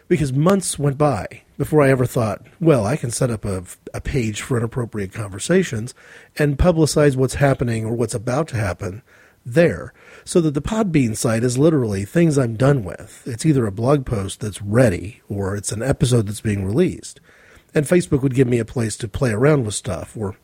[0.08, 3.62] because months went by before I ever thought, well, I can set up a,
[3.94, 5.94] a page for inappropriate conversations
[6.36, 9.02] and publicize what's happening or what's about to happen
[9.54, 9.92] there.
[10.24, 13.22] So that the Podbean site is literally things I'm done with.
[13.26, 17.20] It's either a blog post that's ready or it's an episode that's being released.
[17.74, 20.36] And Facebook would give me a place to play around with stuff or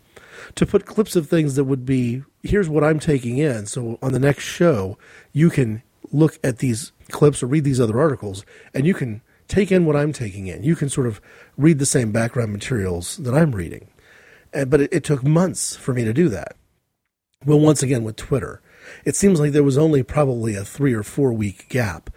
[0.55, 3.67] to put clips of things that would be here's what I'm taking in.
[3.67, 4.99] So on the next show,
[5.33, 5.83] you can
[6.13, 9.97] look at these clips or read these other articles and you can take in what
[9.97, 10.63] I'm taking in.
[10.63, 11.21] You can sort of
[11.57, 13.89] read the same background materials that I'm reading.
[14.53, 16.57] But it, took months for me to do that.
[17.45, 18.63] Well, once again with Twitter,
[19.05, 22.11] it seems like there was only probably a three or four week gap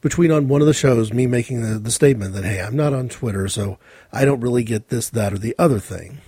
[0.00, 2.92] between on one of the shows me making the, the statement that, hey, I'm not
[2.92, 3.78] on Twitter, so
[4.12, 6.18] I don't really get this, that, or the other thing,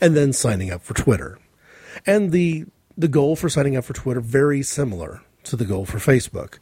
[0.00, 1.38] and then signing up for Twitter.
[2.06, 5.98] And the the goal for signing up for Twitter very similar to the goal for
[5.98, 6.58] Facebook.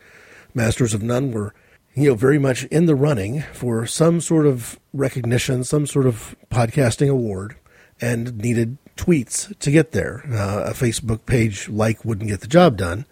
[0.54, 1.54] Masters of None were
[1.94, 6.34] you know, very much in the running for some sort of recognition, some sort of
[6.50, 7.56] podcasting award,
[8.00, 10.24] and needed tweets to get there.
[10.26, 13.06] Uh, a Facebook page like wouldn't get the job done.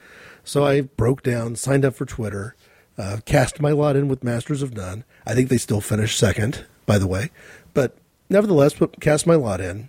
[0.45, 2.57] So I broke down, signed up for Twitter,
[2.99, 5.05] uh, cast my lot in with Masters of None.
[5.27, 7.31] I think they still finished second, by the way,
[7.73, 7.97] but
[8.29, 9.89] nevertheless, put, cast my lot in.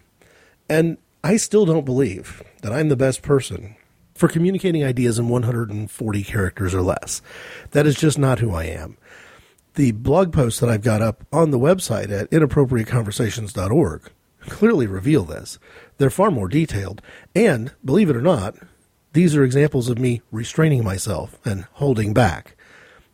[0.70, 3.76] And I still don't believe that I'm the best person
[4.16, 7.22] for communicating ideas in 140 characters or less.
[7.72, 8.98] That is just not who I am.
[9.76, 14.12] The blog posts that I've got up on the website at inappropriateconversations.org
[14.42, 15.60] clearly reveal this.
[15.98, 17.02] They're far more detailed,
[17.36, 18.56] and believe it or not,
[19.14, 22.56] these are examples of me restraining myself and holding back.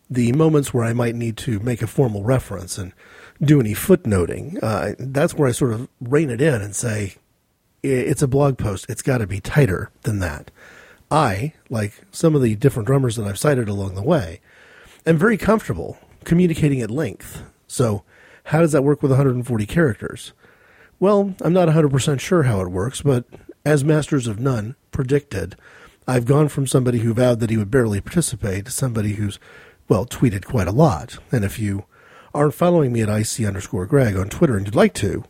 [0.10, 2.94] The moments where I might need to make a formal reference and
[3.42, 7.16] do any footnoting, uh, that's where I sort of rein it in and say,
[7.84, 8.86] it's a blog post.
[8.90, 10.52] It's got to be tighter than that.
[11.10, 14.42] I, like some of the different drummers that I've cited along the way,
[15.06, 17.44] am very comfortable communicating at length.
[17.68, 18.04] So,
[18.46, 20.34] how does that work with 140 characters?
[21.00, 23.26] Well, I'm not 100% sure how it works, but
[23.64, 25.56] as Masters of None predicted,
[26.08, 29.40] I've gone from somebody who vowed that he would barely participate to somebody who's,
[29.88, 31.20] well, tweeted quite a lot.
[31.32, 31.86] And if you
[32.34, 35.24] aren't following me at IC underscore Greg on Twitter and you'd like to,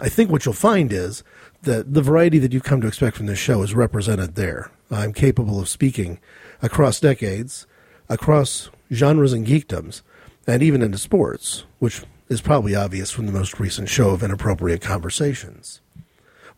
[0.00, 1.22] I think what you'll find is
[1.62, 4.70] that the variety that you've come to expect from this show is represented there.
[4.90, 6.18] I'm capable of speaking
[6.60, 7.66] across decades,
[8.08, 10.02] across genres and geekdoms,
[10.46, 12.02] and even into sports, which
[12.32, 15.80] is probably obvious from the most recent show of inappropriate conversations.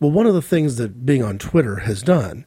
[0.00, 2.46] Well, one of the things that being on Twitter has done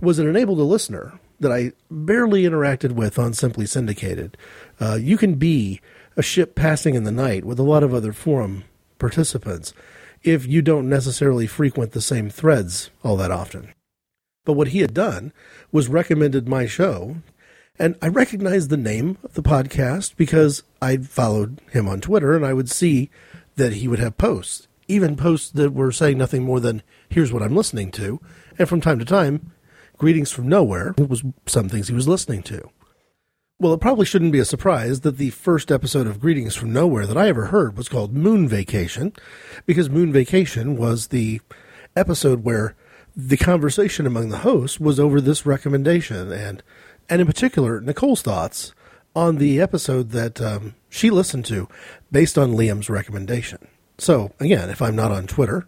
[0.00, 4.36] was it enabled a listener that I barely interacted with on Simply Syndicated.
[4.78, 5.80] Uh, you can be
[6.16, 8.64] a ship passing in the night with a lot of other forum
[8.98, 9.72] participants
[10.22, 13.72] if you don't necessarily frequent the same threads all that often.
[14.44, 15.32] But what he had done
[15.72, 17.16] was recommended my show,
[17.80, 22.44] and I recognized the name of the podcast because I'd followed him on Twitter and
[22.44, 23.10] I would see
[23.56, 27.42] that he would have posts, even posts that were saying nothing more than, here's what
[27.42, 28.20] I'm listening to.
[28.58, 29.52] And from time to time,
[29.96, 32.68] Greetings from Nowhere was some things he was listening to.
[33.58, 37.06] Well, it probably shouldn't be a surprise that the first episode of Greetings from Nowhere
[37.06, 39.14] that I ever heard was called Moon Vacation,
[39.64, 41.40] because Moon Vacation was the
[41.96, 42.76] episode where
[43.16, 46.62] the conversation among the hosts was over this recommendation, and
[47.10, 48.72] and in particular Nicole's thoughts
[49.14, 51.68] on the episode that um, she listened to
[52.12, 53.66] based on Liam's recommendation.
[53.98, 55.66] So again, if I'm not on Twitter,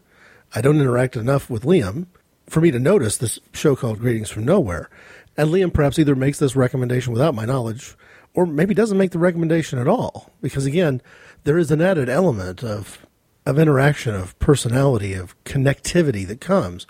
[0.54, 2.06] I don't interact enough with Liam
[2.46, 4.88] for me to notice this show called Greetings from Nowhere.
[5.36, 7.96] And Liam perhaps either makes this recommendation without my knowledge,
[8.34, 10.30] or maybe doesn't make the recommendation at all.
[10.40, 11.02] Because again,
[11.44, 13.04] there is an added element of
[13.44, 16.86] of interaction, of personality, of connectivity that comes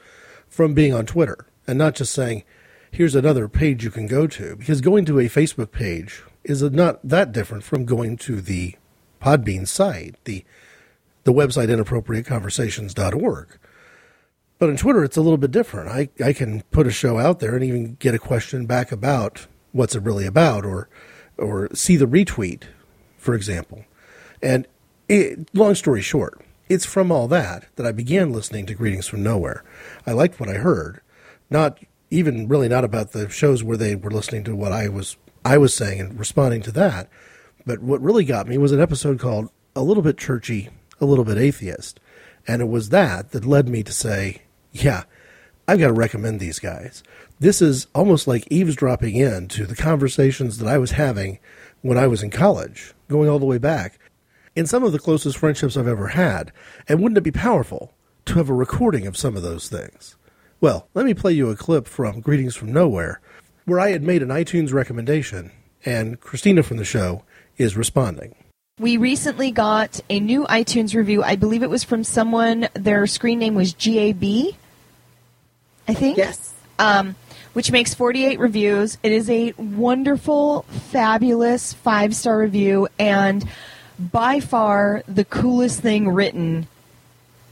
[0.48, 2.42] from being on Twitter, and not just saying,
[2.92, 7.00] "Here's another page you can go to." Because going to a Facebook page is not
[7.02, 8.76] that different from going to the
[9.20, 10.44] Podbean site, the
[11.24, 13.58] the website inappropriateconversations.org.
[14.58, 15.88] But on Twitter, it's a little bit different.
[15.88, 19.46] I, I can put a show out there and even get a question back about
[19.72, 20.88] what's it really about, or
[21.36, 22.64] or see the retweet,
[23.16, 23.84] for example.
[24.42, 24.66] And
[25.08, 29.22] it, long story short, it's from all that that I began listening to Greetings from
[29.22, 29.64] Nowhere.
[30.06, 31.00] I liked what I heard,
[31.50, 31.78] not
[32.12, 35.56] even really not about the shows where they were listening to what I was I
[35.58, 37.08] was saying and responding to that.
[37.64, 40.68] But what really got me was an episode called A Little Bit Churchy,
[41.00, 41.98] A Little Bit Atheist.
[42.46, 44.42] And it was that that led me to say,
[44.72, 45.04] yeah,
[45.66, 47.02] I've got to recommend these guys.
[47.40, 51.38] This is almost like eavesdropping in to the conversations that I was having
[51.80, 53.98] when I was in college, going all the way back,
[54.54, 56.52] in some of the closest friendships I've ever had.
[56.88, 57.94] And wouldn't it be powerful
[58.26, 60.16] to have a recording of some of those things?
[60.62, 63.20] Well, let me play you a clip from Greetings from Nowhere,
[63.64, 65.50] where I had made an iTunes recommendation,
[65.84, 67.24] and Christina from the show
[67.56, 68.36] is responding.
[68.78, 71.24] We recently got a new iTunes review.
[71.24, 74.54] I believe it was from someone, their screen name was GAB,
[75.88, 76.16] I think.
[76.16, 76.54] Yes.
[76.78, 77.16] Um,
[77.54, 78.98] which makes 48 reviews.
[79.02, 80.62] It is a wonderful,
[80.92, 83.44] fabulous five star review, and
[83.98, 86.68] by far the coolest thing written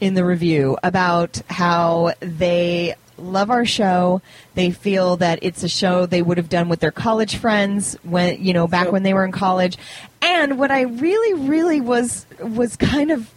[0.01, 4.21] in the review about how they love our show.
[4.55, 8.43] They feel that it's a show they would have done with their college friends when
[8.43, 9.77] you know back when they were in college.
[10.21, 13.29] And what I really really was was kind of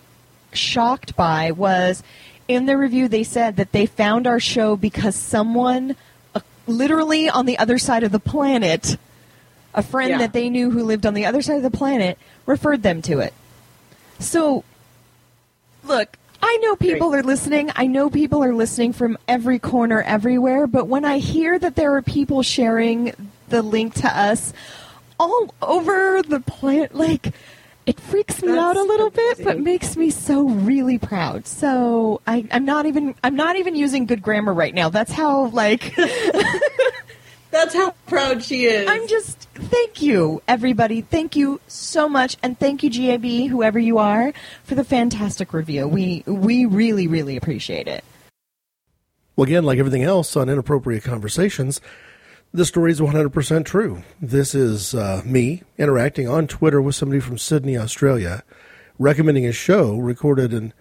[0.52, 2.02] shocked by was
[2.46, 5.96] in the review they said that they found our show because someone
[6.34, 8.96] uh, literally on the other side of the planet
[9.74, 10.18] a friend Yeah.
[10.18, 12.16] that they knew who lived on the other side of the planet
[12.46, 13.34] referred them to it.
[14.20, 14.62] So
[15.82, 17.70] look, I know people are listening.
[17.74, 21.94] I know people are listening from every corner everywhere, but when I hear that there
[21.94, 23.14] are people sharing
[23.48, 24.52] the link to us
[25.18, 27.32] all over the planet, like
[27.86, 31.46] it freaks me out a little bit, but makes me so really proud.
[31.46, 34.90] So I, I'm not even I'm not even using good grammar right now.
[34.90, 35.94] That's how like
[37.54, 38.88] That's how proud she is.
[38.88, 41.02] I'm just thank you, everybody.
[41.02, 44.32] Thank you so much, and thank you, GAB, whoever you are,
[44.64, 45.86] for the fantastic review.
[45.86, 48.02] We we really really appreciate it.
[49.36, 51.80] Well, again, like everything else on inappropriate conversations,
[52.52, 54.02] the story is 100% true.
[54.20, 58.42] This is uh, me interacting on Twitter with somebody from Sydney, Australia,
[58.98, 60.72] recommending a show recorded in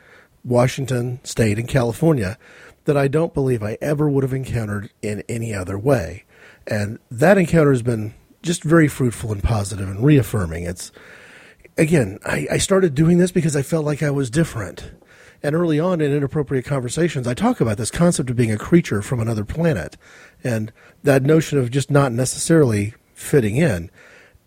[0.44, 2.40] Washington State in California
[2.86, 6.26] that I don't believe I ever would have encountered in any other way.
[6.68, 10.64] And that encounter has been just very fruitful and positive and reaffirming.
[10.64, 10.92] It's,
[11.78, 14.92] again, I, I started doing this because I felt like I was different.
[15.42, 19.02] And early on in inappropriate conversations, I talk about this concept of being a creature
[19.02, 19.98] from another planet
[20.44, 20.72] and
[21.04, 23.92] that notion of just not necessarily fitting in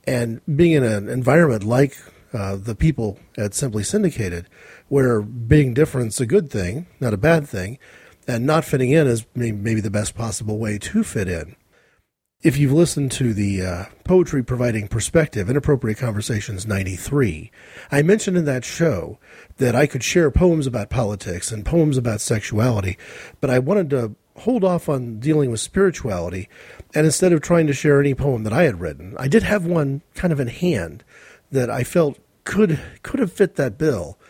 [0.07, 1.99] and being in an environment like
[2.33, 4.49] uh, the people at Simply Syndicated,
[4.89, 7.79] where being different is a good thing, not a bad thing,
[8.27, 11.57] and not fitting in is maybe the best possible way to fit in.
[12.47, 17.51] If you've listened to the uh, Poetry Providing Perspective, Inappropriate Conversations 93,
[17.91, 19.19] I mentioned in that show
[19.57, 22.99] that I could share poems about politics and poems about sexuality,
[23.41, 26.49] but I wanted to hold off on dealing with spirituality.
[26.95, 29.67] And instead of trying to share any poem that I had written, I did have
[29.67, 31.03] one kind of in hand
[31.51, 34.21] that I felt could could have fit that bill.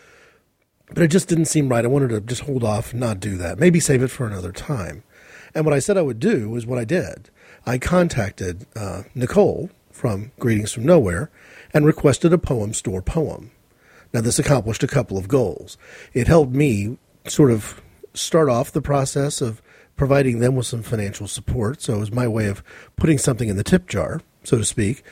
[0.89, 1.85] But it just didn't seem right.
[1.85, 3.59] I wanted to just hold off not do that.
[3.59, 5.03] Maybe save it for another time.
[5.53, 7.29] And what I said I would do was what I did.
[7.67, 11.29] I contacted uh, Nicole from Greetings from Nowhere
[11.73, 13.51] and requested a poem store poem.
[14.13, 15.77] Now, this accomplished a couple of goals.
[16.13, 17.81] It helped me sort of
[18.13, 19.61] start off the process of
[19.97, 21.81] providing them with some financial support.
[21.81, 22.63] So it was my way of
[22.95, 25.03] putting something in the tip jar, so to speak.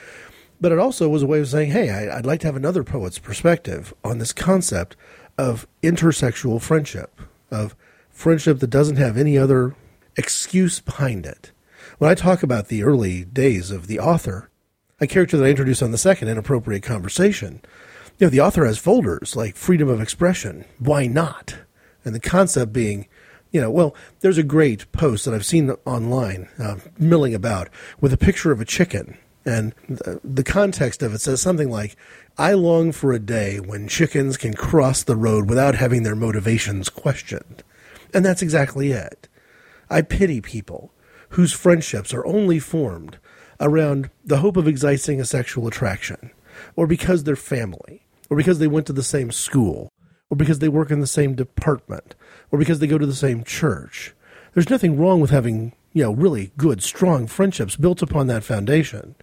[0.58, 2.84] But it also was a way of saying, hey, I, would like to have another
[2.84, 4.96] poet's perspective on this concept
[5.36, 7.20] of intersexual friendship,
[7.50, 7.76] of
[8.08, 9.74] friendship that doesn't have any other
[10.16, 11.52] excuse behind it.
[11.98, 14.50] When I talk about the early days of the author,
[15.00, 17.62] a character that I introduce on the second inappropriate conversation,
[18.18, 20.66] you know, the author has folders like freedom of expression.
[20.78, 21.56] Why not?
[22.04, 23.08] And the concept being,
[23.50, 28.12] you know, well, there's a great post that I've seen online uh, milling about with
[28.12, 29.16] a picture of a chicken.
[29.46, 31.96] And the, the context of it says something like,
[32.36, 36.90] I long for a day when chickens can cross the road without having their motivations
[36.90, 37.62] questioned.
[38.12, 39.28] And that's exactly it.
[39.88, 40.92] I pity people
[41.30, 43.18] whose friendships are only formed
[43.60, 46.30] around the hope of exciting a sexual attraction,
[46.74, 49.92] or because they're family, or because they went to the same school,
[50.30, 52.14] or because they work in the same department,
[52.50, 54.14] or because they go to the same church.
[54.54, 59.14] There's nothing wrong with having, you know, really good, strong friendships built upon that foundation.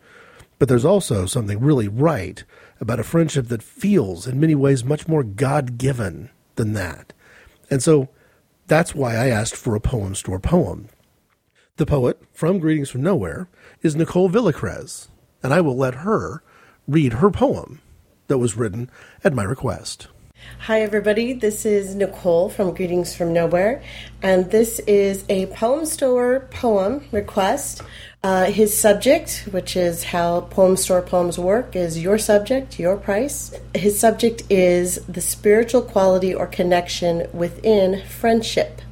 [0.60, 2.44] But there's also something really right
[2.80, 7.14] about a friendship that feels, in many ways, much more God given than that.
[7.70, 8.10] And so
[8.68, 10.88] that's why I asked for a poem store poem.
[11.78, 13.48] The poet from Greetings from Nowhere
[13.82, 15.08] is Nicole Villacrez,
[15.42, 16.44] and I will let her
[16.88, 17.82] read her poem
[18.28, 18.92] that was written
[19.24, 20.08] at my request.
[20.60, 21.34] Hi, everybody.
[21.34, 23.82] This is Nicole from Greetings from Nowhere,
[24.22, 27.82] and this is a poem store poem request.
[28.22, 33.52] Uh, his subject, which is how poem store poems work, is your subject, your price.
[33.74, 38.83] His subject is the spiritual quality or connection within friendship.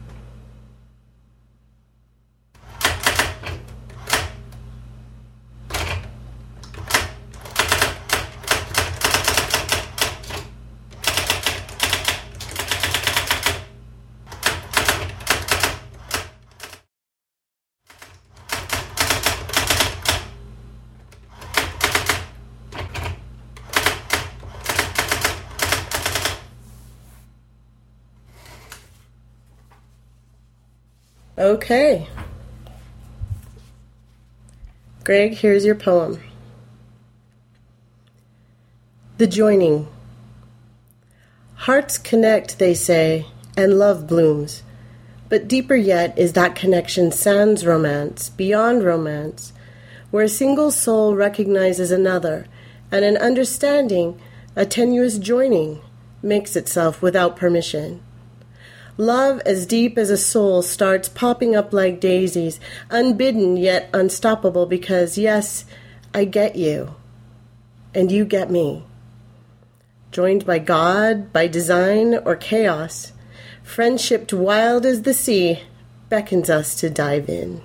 [31.42, 32.08] Okay.
[35.04, 36.22] Greg, here's your poem
[39.18, 39.88] The Joining.
[41.56, 43.26] Hearts connect, they say,
[43.58, 44.62] and love blooms.
[45.30, 49.52] But deeper yet is that connection sans romance, beyond romance,
[50.12, 52.46] where a single soul recognizes another,
[52.92, 54.22] and an understanding,
[54.56, 55.82] a tenuous joining,
[56.22, 58.04] makes itself without permission.
[58.98, 62.60] Love as deep as a soul starts popping up like daisies,
[62.90, 65.66] unbidden yet unstoppable because, yes,
[66.14, 66.96] I get you,
[67.96, 68.84] and you get me.
[70.12, 73.14] Joined by God, by design, or chaos,
[73.64, 75.64] friendship wild as the sea
[76.10, 77.62] beckons us to dive in.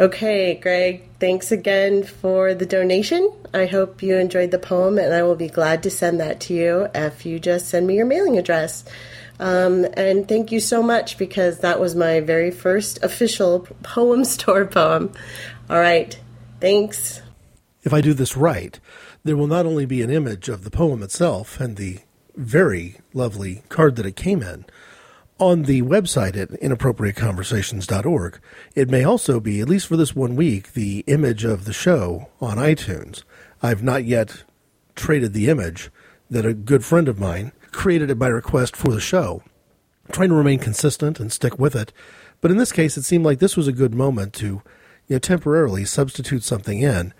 [0.00, 3.32] Okay, Greg, thanks again for the donation.
[3.52, 6.54] I hope you enjoyed the poem, and I will be glad to send that to
[6.54, 8.84] you if you just send me your mailing address.
[9.40, 14.66] Um, and thank you so much because that was my very first official poem store
[14.66, 15.12] poem.
[15.68, 16.16] All right.
[16.60, 17.20] Thanks.
[17.82, 18.78] If I do this right,
[19.24, 21.98] there will not only be an image of the poem itself and the
[22.36, 24.64] very lovely card that it came in
[25.38, 28.40] on the website at inappropriateconversations.org.
[28.74, 32.28] It may also be, at least for this one week, the image of the show
[32.40, 33.22] on iTunes.
[33.62, 34.44] I've not yet
[34.96, 35.90] traded the image
[36.30, 39.42] that a good friend of mine created it by request for the show.
[40.06, 41.92] I'm trying to remain consistent and stick with it.
[42.40, 44.62] But in this case, it seemed like this was a good moment to
[45.06, 47.14] you know, temporarily substitute something in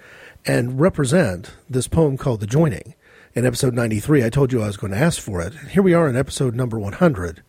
[0.46, 2.94] and represent this poem called The Joining.
[3.34, 5.54] In episode 93, I told you I was going to ask for it.
[5.70, 7.42] Here we are in episode number 100,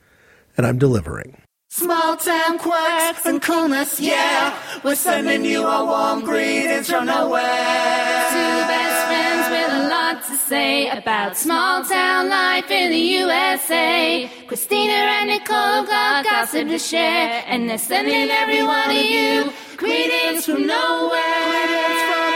[0.58, 1.42] and I'm delivering.
[1.72, 4.58] Small town quirks and coolness, yeah.
[4.84, 7.44] We're sending you our warm greetings from nowhere.
[7.44, 14.30] Two best friends with a lot to say about small town life in the USA.
[14.48, 20.46] Christina and Nicole got gossip to share, and they're sending every one of you greetings
[20.46, 21.22] from nowhere.
[21.22, 22.29] Greetings from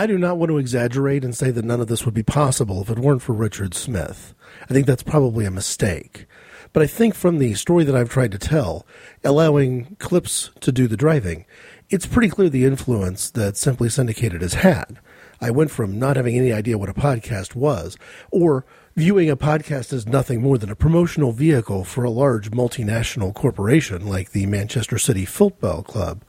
[0.02, 2.82] I do not want to exaggerate and say that none of this would be possible
[2.82, 4.34] if it weren't for Richard Smith.
[4.68, 6.26] I think that's probably a mistake.
[6.72, 8.84] But I think from the story that I've tried to tell,
[9.22, 11.46] allowing clips to do the driving,
[11.88, 14.98] it's pretty clear the influence that Simply Syndicated has had.
[15.40, 17.96] I went from not having any idea what a podcast was,
[18.32, 18.66] or
[18.96, 24.04] viewing a podcast as nothing more than a promotional vehicle for a large multinational corporation
[24.04, 26.24] like the Manchester City Football Club,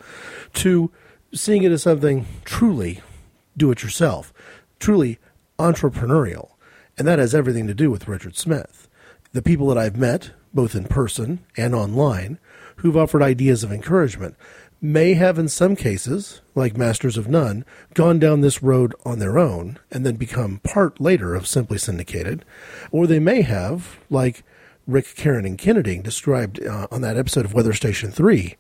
[0.54, 0.92] to
[1.34, 3.02] seeing it as something truly
[3.58, 4.34] do it yourself,
[4.80, 5.20] truly
[5.60, 6.52] entrepreneurial.
[6.98, 8.88] And that has everything to do with Richard Smith.
[9.32, 12.40] The people that I've met, both in person and online,
[12.78, 14.36] who've offered ideas of encouragement,
[14.84, 17.64] may have, in some cases, like Masters of None,
[17.94, 22.44] gone down this road on their own and then become part later of Simply Syndicated,
[22.92, 24.44] or they may have, like
[24.86, 28.56] Rick, Karen, and Kennedy described uh, on that episode of Weather Station 3,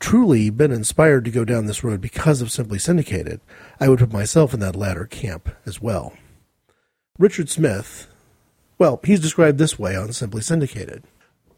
[0.00, 3.40] truly been inspired to go down this road because of Simply Syndicated.
[3.80, 6.14] I would put myself in that latter camp as well.
[7.18, 8.06] Richard Smith,
[8.78, 11.04] well, he's described this way on Simply Syndicated.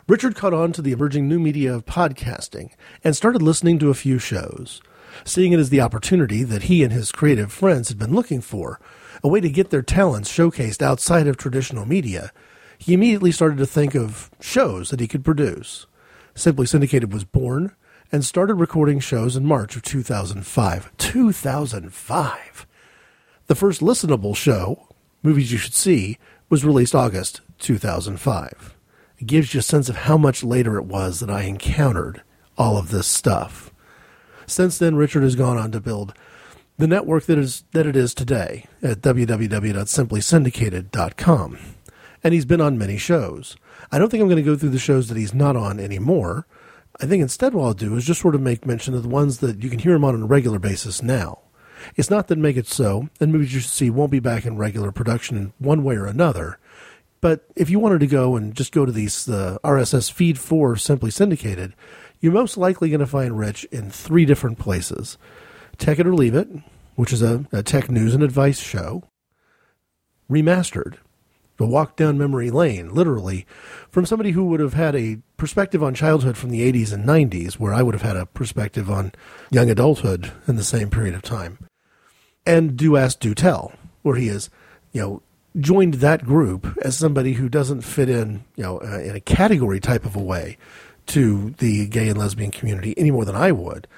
[0.09, 2.73] Richard caught on to the emerging new media of podcasting
[3.05, 4.81] and started listening to a few shows,
[5.25, 8.81] seeing it as the opportunity that he and his creative friends had been looking for,
[9.23, 12.33] a way to get their talents showcased outside of traditional media.
[12.79, 15.87] He immediately started to think of shows that he could produce.
[16.35, 17.77] Simply Syndicated was born
[18.12, 20.91] and started recording shows in March of 2005.
[20.99, 22.66] 2005!
[23.47, 24.89] The first listenable show,
[25.23, 26.19] Movies You Should See,
[26.49, 28.74] was released August 2005.
[29.19, 32.23] It gives you a sense of how much later it was that I encountered
[32.59, 33.73] all of this stuff.
[34.47, 36.15] Since then, Richard has gone on to build
[36.78, 41.59] the network that is that it is today at www.simplysyndicated.com.
[42.23, 43.57] And he's been on many shows.
[43.93, 46.47] I don't think I'm going to go through the shows that he's not on anymore.
[47.02, 49.39] I think instead what I'll do is just sort of make mention of the ones
[49.39, 51.39] that you can hear on on a regular basis now.
[51.97, 54.59] It's not that Make It So and Movies You Should See won't be back in
[54.59, 56.59] regular production in one way or another.
[57.22, 60.77] But if you wanted to go and just go to these the RSS feed for
[60.77, 61.74] Simply Syndicated,
[62.20, 65.16] you're most likely going to find Rich in three different places:
[65.78, 66.48] Tech It or Leave It,
[66.97, 69.05] which is a, a tech news and advice show.
[70.31, 70.97] Remastered,
[71.61, 73.47] a walk down memory lane, literally,
[73.91, 77.55] from somebody who would have had a perspective on childhood from the 80s and 90s,
[77.55, 79.12] where I would have had a perspective on
[79.51, 81.59] young adulthood in the same period of time.
[82.47, 83.73] And Do Ask, Do Tell,
[84.03, 84.51] where he is,
[84.93, 85.23] you know,
[85.59, 89.81] joined that group as somebody who doesn't fit in, you know, uh, in a category
[89.81, 90.57] type of a way
[91.07, 93.89] to the gay and lesbian community any more than I would,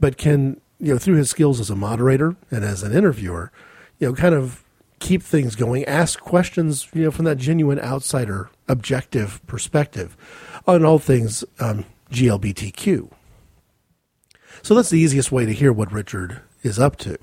[0.00, 3.52] but can, you know, through his skills as a moderator and as an interviewer,
[3.98, 4.64] you know, kind of
[4.98, 10.16] keep things going, ask questions, you know, from that genuine outsider, objective perspective
[10.66, 13.10] on all things um, GLBTQ.
[14.62, 17.16] So that's the easiest way to hear what Richard is up to.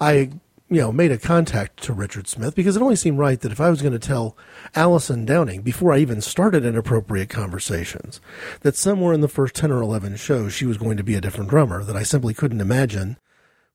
[0.00, 0.30] I,
[0.68, 3.60] you know, made a contact to Richard Smith because it only seemed right that if
[3.60, 4.36] I was going to tell
[4.74, 8.20] Allison Downing before I even started Inappropriate Conversations
[8.60, 11.20] that somewhere in the first 10 or 11 shows she was going to be a
[11.20, 13.18] different drummer, that I simply couldn't imagine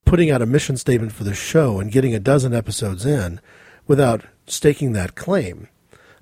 [0.07, 3.41] putting out a mission statement for the show and getting a dozen episodes in
[3.87, 5.67] without staking that claim.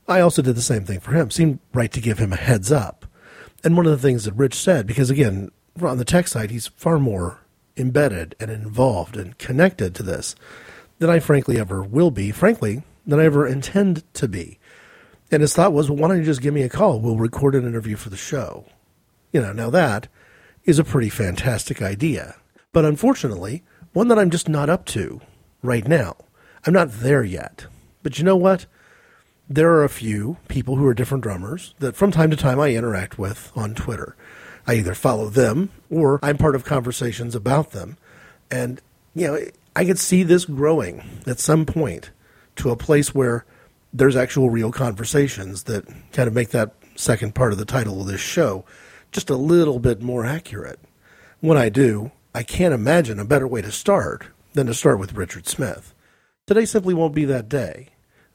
[0.08, 1.30] I also did the same thing for him.
[1.30, 3.06] Seemed right to give him a heads up.
[3.64, 6.68] And one of the things that Rich said, because again, on the tech side, he's
[6.68, 7.42] far more
[7.78, 10.36] embedded and involved and connected to this
[10.98, 14.58] than I frankly ever will be, frankly, than I ever intend to be.
[15.30, 17.00] And his thought was, well, why don't you just give me a call?
[17.00, 18.66] We'll record an interview for the show.
[19.32, 20.08] You know, now that
[20.64, 22.36] is a pretty fantastic idea.
[22.72, 23.64] But unfortunately,
[23.96, 25.22] one that I'm just not up to
[25.64, 26.18] right now.
[26.66, 27.68] I'm not there yet.
[28.04, 28.66] But you know what?
[29.48, 32.72] There are a few people who are different drummers that from time to time I
[32.72, 34.18] interact with on Twitter.
[34.68, 37.98] I either follow them or I'm part of conversations about them.
[38.52, 38.82] And,
[39.14, 39.40] you know,
[39.78, 42.12] I could see this growing at some point
[42.58, 43.46] to a place where
[43.94, 48.08] there's actual real conversations that kind of make that second part of the title of
[48.08, 48.66] this show
[49.14, 50.82] just a little bit more accurate.
[51.40, 55.14] When I do, I can't imagine a better way to start than to start with
[55.14, 55.94] Richard Smith.
[56.46, 57.92] Today simply won't be that day,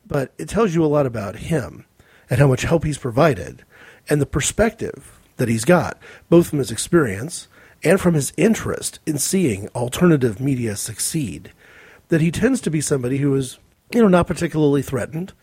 [0.07, 1.85] but it tells you a lot about him
[2.31, 3.63] and how much help he's provided
[4.09, 5.99] and the perspective that he's got,
[6.31, 7.47] both from his experience
[7.85, 11.53] and from his interest in seeing alternative media succeed.
[12.09, 13.59] That he tends to be somebody who is,
[13.93, 15.35] you know, not particularly threatened,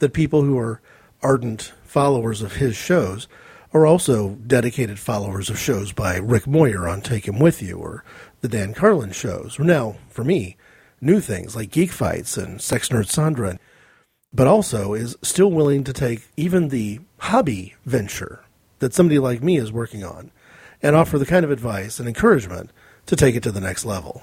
[0.00, 0.80] that people who are
[1.22, 3.28] ardent followers of his shows
[3.72, 8.04] are also dedicated followers of shows by Rick Moyer on Take Him With You or
[8.40, 10.56] the Dan Carlin shows, or now, for me,
[11.00, 13.58] new things like Geek Fights and Sex Nerd Sandra,
[14.32, 18.44] but also is still willing to take even the hobby venture
[18.80, 20.30] that somebody like me is working on
[20.82, 22.70] and offer the kind of advice and encouragement
[23.06, 24.22] to take it to the next level.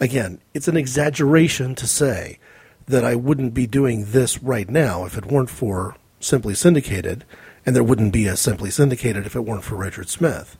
[0.00, 2.38] Again, it's an exaggeration to say
[2.86, 7.24] that I wouldn't be doing this right now if it weren't for Simply Syndicated
[7.66, 10.56] and there wouldn't be a Simply Syndicated if it weren't for Richard Smith.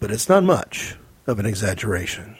[0.00, 0.96] But it's not much
[1.26, 2.36] of an exaggeration.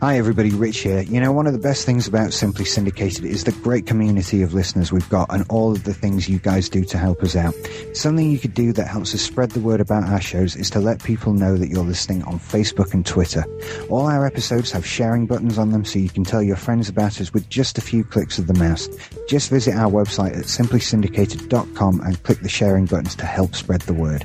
[0.00, 0.50] Hi, everybody.
[0.50, 1.00] Rich here.
[1.00, 4.54] You know, one of the best things about Simply Syndicated is the great community of
[4.54, 7.52] listeners we've got and all of the things you guys do to help us out.
[7.94, 10.78] Something you could do that helps us spread the word about our shows is to
[10.78, 13.44] let people know that you're listening on Facebook and Twitter.
[13.88, 17.20] All our episodes have sharing buttons on them so you can tell your friends about
[17.20, 18.88] us with just a few clicks of the mouse.
[19.28, 23.94] Just visit our website at simplysyndicated.com and click the sharing buttons to help spread the
[23.94, 24.24] word.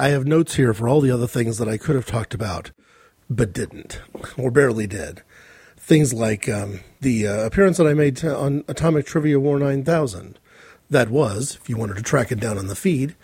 [0.00, 2.70] I have notes here for all the other things that I could have talked about,
[3.28, 4.00] but didn't,
[4.38, 5.20] or barely did.
[5.76, 10.38] Things like um, the uh, appearance that I made to, on Atomic Trivia War 9000.
[10.88, 13.14] That was, if you wanted to track it down on the feed,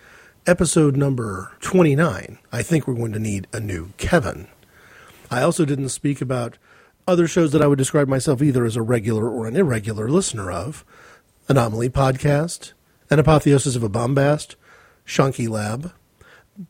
[0.46, 2.38] episode number 29.
[2.52, 4.46] I think we're going to need a new Kevin.
[5.30, 6.58] I also didn't speak about
[7.08, 10.50] other shows that I would describe myself either as a regular or an irregular listener
[10.50, 10.84] of
[11.48, 12.74] Anomaly Podcast,
[13.08, 14.56] An Apotheosis of a Bombast,
[15.06, 15.94] Shonky Lab,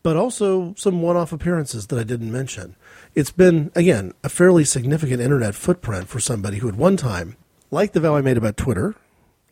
[0.02, 2.76] but also some one off appearances that I didn't mention.
[3.14, 7.36] It's been, again, a fairly significant internet footprint for somebody who at one time,
[7.70, 8.94] like the vow I made about Twitter,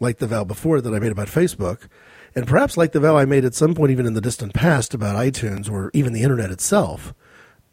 [0.00, 1.88] like the vow before that I made about Facebook,
[2.34, 4.92] and perhaps like the vow I made at some point even in the distant past
[4.92, 7.14] about iTunes or even the internet itself,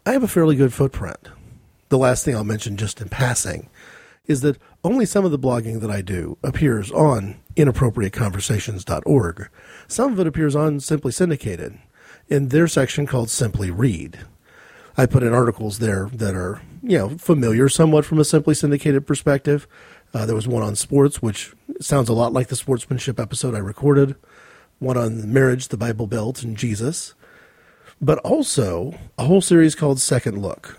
[0.06, 1.28] I have a fairly good footprint.
[1.88, 3.68] The last thing I'll mention just in passing
[4.26, 9.48] is that only some of the blogging that I do appears on inappropriateconversations.org.
[9.88, 11.78] Some of it appears on Simply Syndicated
[12.32, 14.18] in their section called Simply Read.
[14.96, 19.06] I put in articles there that are, you know, familiar somewhat from a simply syndicated
[19.06, 19.68] perspective.
[20.14, 23.58] Uh, there was one on sports, which sounds a lot like the sportsmanship episode I
[23.58, 24.16] recorded.
[24.78, 27.12] One on marriage, the Bible Belt, and Jesus.
[28.02, 30.76] but also a whole series called Second Look.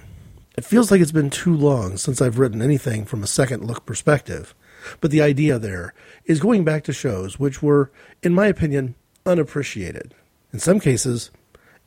[0.58, 3.86] It feels like it's been too long since I've written anything from a second look
[3.86, 4.54] perspective,
[5.00, 5.94] but the idea there
[6.26, 7.90] is going back to shows which were,
[8.22, 10.14] in my opinion, unappreciated,
[10.52, 11.32] in some cases,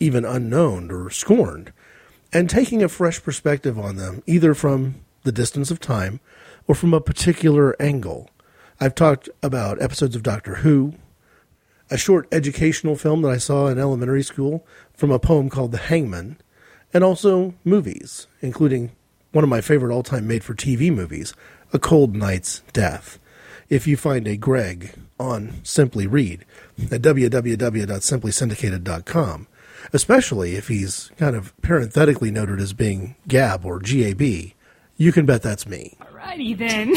[0.00, 1.72] even unknown or scorned,
[2.32, 6.20] and taking a fresh perspective on them, either from the distance of time
[6.66, 8.30] or from a particular angle.
[8.80, 10.94] I've talked about episodes of Doctor Who,
[11.90, 15.78] a short educational film that I saw in elementary school from a poem called The
[15.78, 16.36] Hangman,
[16.92, 18.92] and also movies, including
[19.32, 21.32] one of my favorite all time made for TV movies,
[21.72, 23.18] A Cold Night's Death.
[23.68, 26.44] If you find a Greg on Simply Read
[26.90, 29.46] at www.simplysyndicated.com,
[29.92, 34.22] especially if he's kind of parenthetically noted as being Gab or GAB,
[34.96, 35.96] you can bet that's me.
[36.00, 36.94] Alrighty then.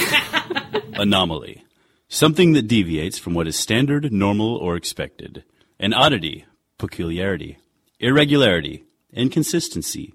[0.94, 1.64] Anomaly.
[2.08, 5.44] Something that deviates from what is standard, normal, or expected.
[5.80, 6.46] An oddity,
[6.78, 7.60] peculiarity,
[8.00, 8.84] irregularity,
[9.14, 10.14] inconsistency,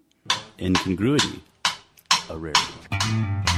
[0.59, 1.43] incongruity,
[2.29, 3.54] a rarity.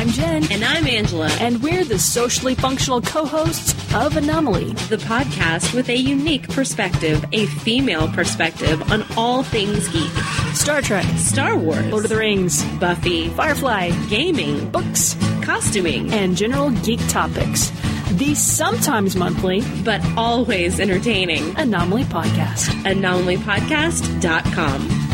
[0.00, 0.50] I'm Jen.
[0.50, 1.28] And I'm Angela.
[1.40, 7.22] And we're the socially functional co hosts of Anomaly, the podcast with a unique perspective,
[7.32, 10.10] a female perspective on all things geek
[10.54, 16.70] Star Trek, Star Wars, Lord of the Rings, Buffy, Firefly, gaming, books, costuming, and general
[16.70, 17.70] geek topics.
[18.12, 22.68] The sometimes monthly, but always entertaining Anomaly Podcast.
[22.84, 25.09] AnomalyPodcast.com.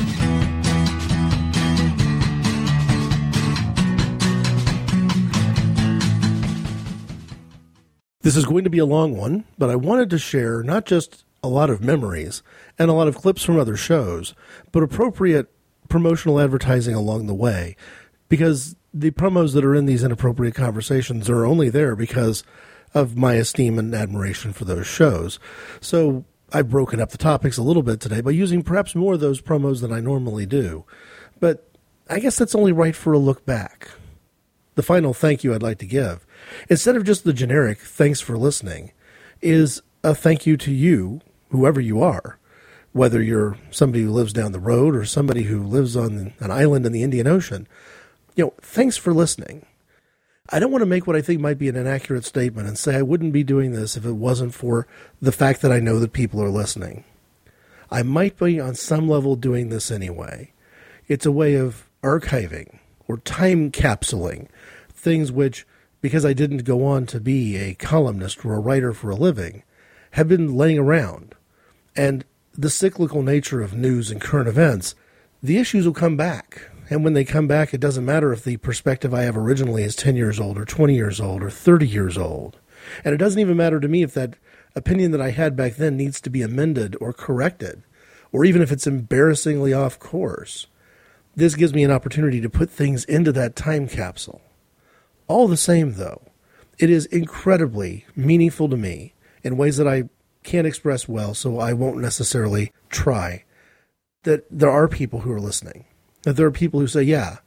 [8.27, 11.25] This is going to be a long one, but I wanted to share not just
[11.45, 12.43] a lot of memories
[12.77, 14.35] and a lot of clips from other shows,
[14.73, 15.49] but appropriate
[15.89, 17.77] promotional advertising along the way.
[18.29, 22.43] Because the promos that are in these inappropriate conversations are only there because
[22.95, 25.39] of my esteem and admiration for those shows.
[25.81, 29.21] So I've broken up the topics a little bit today by using perhaps more of
[29.21, 30.85] those promos than I normally do.
[31.39, 31.71] But
[32.11, 33.89] I guess that's only right for a look back.
[34.75, 36.26] The final thank you I'd like to give,
[36.69, 38.93] instead of just the generic thanks for listening,
[39.41, 41.21] is a thank you to you,
[41.51, 42.39] whoever you are.
[42.93, 46.87] Whether you're somebody who lives down the road or somebody who lives on an island
[46.87, 47.69] in the Indian Ocean,
[48.35, 49.67] you know, thanks for listening.
[50.49, 52.97] I don't want to make what I think might be an inaccurate statement and say
[52.97, 54.87] I wouldn't be doing this if it wasn't for
[55.21, 57.05] the fact that I know that people are listening.
[57.91, 60.53] I might be on some level doing this anyway.
[61.09, 62.79] It's a way of archiving
[63.09, 64.49] or time capsuling
[64.89, 65.67] things which,
[66.07, 69.65] because I didn't go on to be a columnist or a writer for a living,
[70.13, 71.35] have been laying around.
[71.97, 72.25] And
[72.57, 74.95] the cyclical nature of news and current events,
[75.43, 76.71] the issues will come back.
[76.89, 79.97] And when they come back, it doesn't matter if the perspective I have originally is
[79.97, 82.61] 10 years old or 20 years old or 30 years old.
[83.05, 84.37] And it doesn't even matter to me if that
[84.77, 87.83] opinion that I had back then needs to be amended or corrected,
[88.31, 90.69] or even if it's embarrassingly off course.
[91.35, 94.41] This gives me an opportunity to put things into that time capsule.
[95.29, 96.23] All the same, though,
[96.79, 100.05] it is incredibly meaningful to me in ways that I
[100.43, 103.45] can't express well, so I won't necessarily try.
[104.23, 105.85] That there are people who are listening.
[106.23, 107.39] That there are people who say, yeah,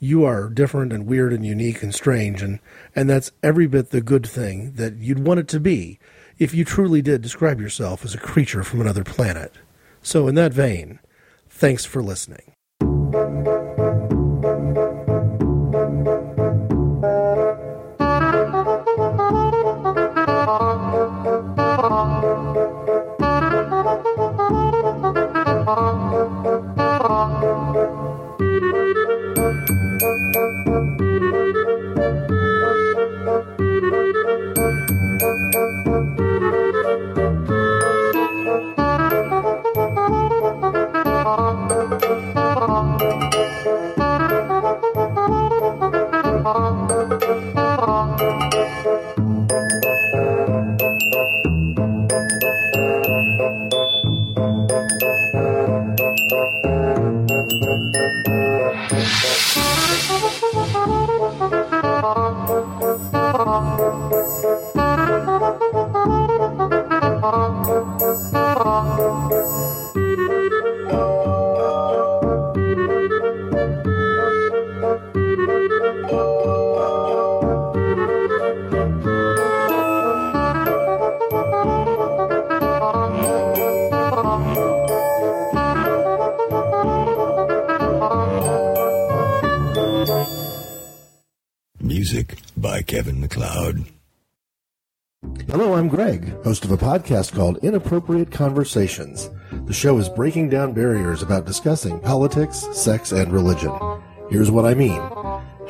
[0.00, 2.58] you are different and weird and unique and strange, and,
[2.94, 6.00] and that's every bit the good thing that you'd want it to be
[6.38, 9.52] if you truly did describe yourself as a creature from another planet.
[10.02, 10.98] So, in that vein,
[11.48, 12.52] thanks for listening.
[96.92, 99.30] Podcast called Inappropriate Conversations.
[99.64, 103.72] The show is breaking down barriers about discussing politics, sex, and religion.
[104.28, 105.00] Here's what I mean.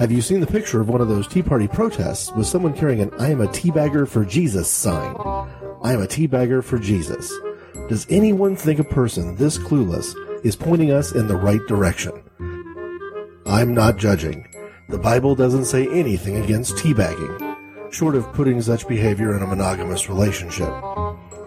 [0.00, 3.02] Have you seen the picture of one of those Tea Party protests with someone carrying
[3.02, 5.14] an I am a teabagger for Jesus sign?
[5.84, 7.32] I am a teabagger for Jesus.
[7.88, 12.20] Does anyone think a person this clueless is pointing us in the right direction?
[13.46, 14.44] I'm not judging.
[14.88, 17.52] The Bible doesn't say anything against teabagging
[17.92, 20.72] short of putting such behavior in a monogamous relationship.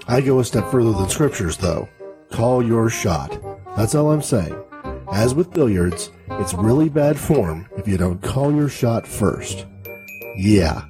[0.07, 1.90] I go a step further than scriptures, though.
[2.32, 3.38] Call your shot.
[3.76, 4.56] That's all I'm saying.
[5.11, 9.65] As with billiards, it's really bad form if you don't call your shot first.
[10.36, 10.84] Yeah.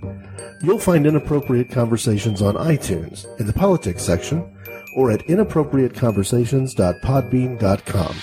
[0.61, 4.57] You'll find inappropriate conversations on iTunes in the politics section
[4.95, 8.15] or at inappropriateconversations.podbean.com.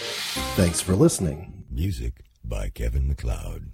[0.57, 1.65] Thanks for listening.
[1.71, 3.73] Music by Kevin MacLeod.